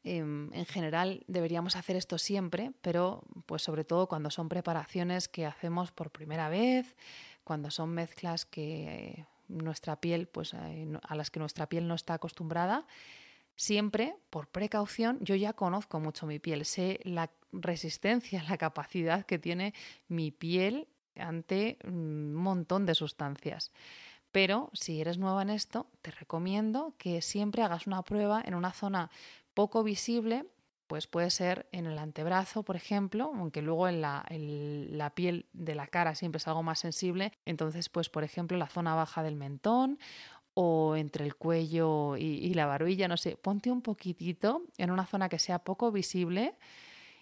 em, 0.04 0.52
en 0.54 0.66
general 0.66 1.24
deberíamos 1.28 1.78
hacer 1.78 1.96
esto 1.96 2.18
siempre, 2.18 2.74
pero 2.82 3.24
pues 3.46 3.62
sobre 3.62 3.86
todo 3.86 4.08
cuando 4.08 4.32
son 4.32 4.50
preparaciones 4.50 5.30
que 5.30 5.46
hacemos 5.46 5.94
por 5.94 6.12
primera 6.12 6.50
vez, 6.50 6.98
cuando 7.46 7.72
son 7.72 7.92
mezclas 7.92 8.46
que 8.46 9.26
nuestra 9.48 10.00
piel, 10.00 10.28
pues 10.28 10.54
eh, 10.54 10.88
a 11.02 11.16
las 11.16 11.32
que 11.32 11.40
nuestra 11.40 11.68
piel 11.68 11.88
no 11.88 11.96
está 11.96 12.16
acostumbrada, 12.16 12.86
siempre, 13.56 14.16
por 14.30 14.48
precaución, 14.48 15.18
yo 15.22 15.36
ya 15.36 15.54
conozco 15.54 16.00
mucho 16.00 16.26
mi 16.26 16.40
piel, 16.40 16.66
sé 16.66 17.00
la 17.04 17.32
resistencia, 17.52 18.44
la 18.44 18.58
capacidad 18.58 19.26
que 19.26 19.40
tiene 19.40 19.74
mi 20.08 20.32
piel 20.32 20.88
ante 21.16 21.78
un 21.84 22.34
montón 22.34 22.86
de 22.86 22.96
sustancias. 22.96 23.72
Pero 24.32 24.70
si 24.74 25.02
eres 25.02 25.18
nueva 25.18 25.42
en 25.42 25.50
esto, 25.50 25.88
te 26.02 26.12
recomiendo 26.12 26.94
que 26.98 27.22
siempre 27.22 27.64
hagas 27.64 27.88
una 27.88 28.04
prueba 28.04 28.42
en 28.46 28.54
una 28.54 28.74
zona 28.74 29.10
poco 29.54 29.84
visible 29.84 30.46
pues 30.88 31.06
puede 31.08 31.30
ser 31.30 31.68
en 31.72 31.86
el 31.86 31.98
antebrazo, 32.00 32.64
por 32.64 32.76
ejemplo, 32.76 33.32
aunque 33.36 33.62
luego 33.62 33.88
en 33.88 34.02
la, 34.02 34.26
la, 34.30 35.10
piel 35.14 35.46
de 35.54 35.76
la 35.76 35.88
cara 35.88 36.16
siempre 36.16 36.38
es 36.38 36.48
algo 36.48 36.64
más 36.64 36.80
sensible. 36.80 37.34
Entonces, 37.46 37.90
pues 37.90 38.10
por 38.10 38.24
ejemplo, 38.24 38.58
la 38.58 38.68
zona 38.68 38.96
baja 38.96 39.22
del 39.22 39.36
mentón 39.36 40.00
o 40.54 40.96
entre 40.96 41.26
el 41.26 41.36
cuello 41.36 42.18
y, 42.18 42.54
la 42.54 42.66
barbilla, 42.66 43.08
no 43.08 43.18
sé, 43.18 43.36
ponte 43.36 43.70
un 43.70 43.82
poquitito 43.82 44.64
en 44.78 44.90
una 44.90 45.06
zona 45.06 45.30
que 45.30 45.38
sea 45.38 45.60
poco 45.60 45.92
visible 45.92 46.56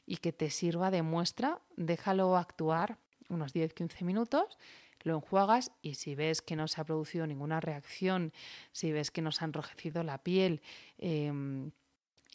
y 0.06 0.17
que 0.17 0.32
te 0.32 0.49
sirva 0.49 0.91
de 0.91 1.01
muestra, 1.01 1.60
déjalo 1.75 2.38
actuar 2.38 2.97
unos 3.28 3.54
10-15 3.54 4.04
minutos 4.04 4.58
lo 5.04 5.15
enjuagas 5.15 5.71
y 5.82 5.95
si 5.95 6.15
ves 6.15 6.41
que 6.41 6.56
no 6.56 6.67
se 6.67 6.82
ha 6.82 6.84
producido 6.84 7.28
ninguna 7.28 7.60
reacción, 7.60 8.34
si 8.71 8.91
ves 8.91 9.12
que 9.12 9.21
no 9.21 9.32
se 9.32 9.43
ha 9.43 9.47
enrojecido 9.47 10.01
la 10.01 10.23
piel, 10.23 10.62
eh, 10.97 11.32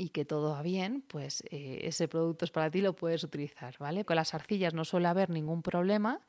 y 0.01 0.09
que 0.09 0.25
todo 0.25 0.53
va 0.53 0.63
bien, 0.63 1.03
pues 1.07 1.45
eh, 1.51 1.81
ese 1.83 2.09
producto 2.09 2.47
es 2.47 2.51
para 2.51 2.71
ti, 2.71 2.81
lo 2.81 2.97
puedes 2.97 3.23
utilizar, 3.23 3.77
¿vale? 3.79 4.07
Con 4.07 4.17
las 4.17 4.33
arcillas 4.33 4.73
no 4.73 4.87
suele 4.87 5.09
haber 5.09 5.29
ningún 5.29 5.61
problema, 5.61 6.21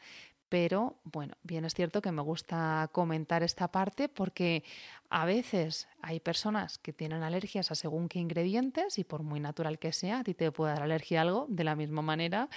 pero 0.50 0.98
bueno, 1.06 1.36
bien 1.44 1.64
es 1.64 1.74
cierto 1.74 2.02
que 2.02 2.12
me 2.12 2.22
gusta 2.22 2.90
comentar 2.92 3.44
esta 3.44 3.70
parte 3.70 4.10
porque 4.10 4.66
a 5.10 5.24
veces 5.24 5.88
hay 6.02 6.20
personas 6.20 6.80
que 6.80 6.92
tienen 6.92 7.24
alergias 7.24 7.72
a 7.72 7.76
según 7.76 8.10
qué 8.10 8.20
ingredientes 8.20 9.00
y 9.00 9.06
por 9.06 9.24
muy 9.24 9.40
natural 9.40 9.80
que 9.80 9.94
sea, 9.94 10.20
a 10.20 10.24
ti 10.26 10.34
te 10.34 10.52
puede 10.52 10.74
dar 10.74 10.84
alergia 10.84 11.20
a 11.20 11.22
algo 11.22 11.46
de 11.48 11.64
la 11.64 11.78
misma 11.78 12.02
manera 12.02 12.50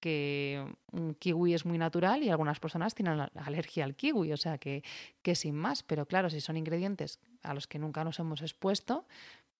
que 0.00 0.64
un 0.92 1.14
kiwi 1.14 1.54
es 1.54 1.64
muy 1.64 1.78
natural 1.78 2.22
y 2.22 2.28
algunas 2.28 2.60
personas 2.60 2.94
tienen 2.94 3.20
alergia 3.34 3.84
al 3.84 3.96
kiwi, 3.96 4.32
o 4.32 4.36
sea 4.36 4.58
que, 4.58 4.84
que 5.22 5.34
sin 5.34 5.54
más, 5.54 5.82
pero 5.82 6.06
claro, 6.06 6.30
si 6.30 6.40
son 6.40 6.56
ingredientes 6.56 7.20
a 7.42 7.54
los 7.54 7.66
que 7.66 7.78
nunca 7.78 8.04
nos 8.04 8.18
hemos 8.18 8.42
expuesto, 8.42 9.06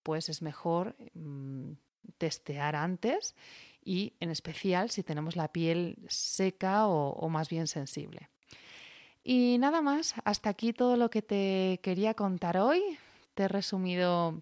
pues 0.03 0.29
es 0.29 0.41
mejor 0.41 0.95
mm, 1.13 1.73
testear 2.17 2.75
antes 2.75 3.35
y 3.83 4.13
en 4.19 4.29
especial 4.29 4.89
si 4.89 5.03
tenemos 5.03 5.35
la 5.35 5.51
piel 5.51 5.97
seca 6.07 6.87
o, 6.87 7.29
más 7.29 7.49
bien 7.49 7.67
sensible. 7.67 8.29
Y 9.23 9.57
nada 9.59 9.81
más, 9.81 10.15
hasta 10.23 10.49
aquí 10.49 10.73
todo 10.73 10.97
lo 10.97 11.09
que 11.09 11.21
te 11.21 11.79
quería 11.83 12.13
contar 12.13 12.57
hoy. 12.57 12.81
Te 13.33 13.43
he 13.43 13.47
resumido 13.47 14.41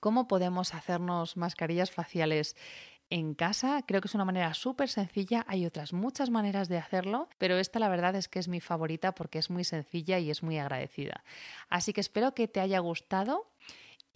cómo 0.00 0.28
podemos 0.28 0.74
hacernos 0.74 1.36
mascarillas 1.36 1.90
faciales 1.90 2.56
en 3.10 3.34
casa. 3.34 3.82
Creo 3.86 4.00
que 4.00 4.08
es 4.08 4.14
una 4.14 4.24
manera 4.24 4.52
súper 4.54 4.88
sencilla. 4.88 5.44
Hay 5.48 5.66
otras 5.66 5.92
muchas 5.92 6.30
maneras 6.30 6.68
de 6.68 6.78
hacerlo, 6.78 7.28
pero 7.38 7.58
esta 7.58 7.78
la 7.78 7.88
verdad 7.88 8.14
es 8.16 8.28
que 8.28 8.38
es 8.38 8.48
mi 8.48 8.60
favorita 8.60 9.14
porque 9.14 9.38
es 9.38 9.50
muy 9.50 9.64
sencilla 9.64 10.18
y 10.18 10.30
es 10.30 10.42
muy 10.42 10.58
agradecida. 10.58 11.24
Así 11.68 11.92
que 11.92 12.00
espero 12.00 12.34
que 12.34 12.48
te 12.48 12.60
haya 12.60 12.78
gustado 12.80 13.50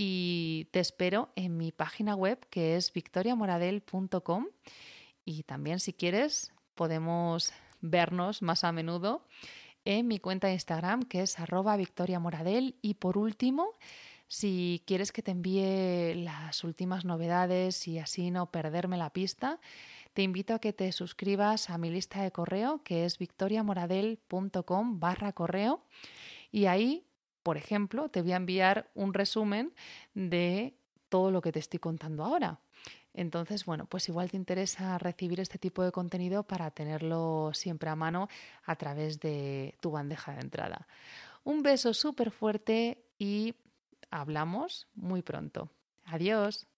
y 0.02 0.64
te 0.70 0.80
espero 0.80 1.28
en 1.36 1.58
mi 1.58 1.72
página 1.72 2.14
web 2.14 2.38
que 2.48 2.76
es 2.76 2.90
victoriamoradel.com 2.94 4.46
y 5.26 5.42
también 5.42 5.78
si 5.78 5.92
quieres 5.92 6.54
podemos 6.74 7.52
vernos 7.82 8.40
más 8.40 8.64
a 8.64 8.72
menudo 8.72 9.26
en 9.84 10.08
mi 10.08 10.18
cuenta 10.18 10.46
de 10.46 10.54
Instagram 10.54 11.02
que 11.02 11.20
es 11.20 11.38
arroba 11.38 11.76
victoriamoradel. 11.76 12.76
Y 12.80 12.94
por 12.94 13.18
último 13.18 13.74
si 14.26 14.82
quieres 14.86 15.12
que 15.12 15.20
te 15.20 15.32
envíe 15.32 16.14
las 16.14 16.64
últimas 16.64 17.04
novedades 17.04 17.86
y 17.86 17.98
así 17.98 18.30
no 18.30 18.50
perderme 18.50 18.96
la 18.96 19.12
pista, 19.12 19.60
te 20.14 20.22
invito 20.22 20.54
a 20.54 20.60
que 20.60 20.72
te 20.72 20.92
suscribas 20.92 21.68
a 21.68 21.76
mi 21.76 21.90
lista 21.90 22.22
de 22.22 22.32
correo 22.32 22.82
que 22.84 23.04
es 23.04 23.18
victoriamoradel.com 23.18 24.98
barra 24.98 25.34
correo. 25.34 25.84
Y 26.50 26.64
ahí 26.64 27.04
por 27.42 27.56
ejemplo, 27.56 28.08
te 28.08 28.22
voy 28.22 28.32
a 28.32 28.36
enviar 28.36 28.90
un 28.94 29.14
resumen 29.14 29.74
de 30.14 30.74
todo 31.08 31.30
lo 31.30 31.40
que 31.40 31.52
te 31.52 31.58
estoy 31.58 31.78
contando 31.78 32.24
ahora. 32.24 32.60
Entonces, 33.12 33.64
bueno, 33.64 33.86
pues 33.86 34.08
igual 34.08 34.30
te 34.30 34.36
interesa 34.36 34.96
recibir 34.98 35.40
este 35.40 35.58
tipo 35.58 35.82
de 35.82 35.90
contenido 35.90 36.44
para 36.44 36.70
tenerlo 36.70 37.50
siempre 37.54 37.90
a 37.90 37.96
mano 37.96 38.28
a 38.64 38.76
través 38.76 39.18
de 39.18 39.74
tu 39.80 39.90
bandeja 39.90 40.32
de 40.32 40.40
entrada. 40.40 40.86
Un 41.42 41.62
beso 41.62 41.92
súper 41.92 42.30
fuerte 42.30 43.04
y 43.18 43.54
hablamos 44.10 44.86
muy 44.94 45.22
pronto. 45.22 45.70
Adiós. 46.04 46.69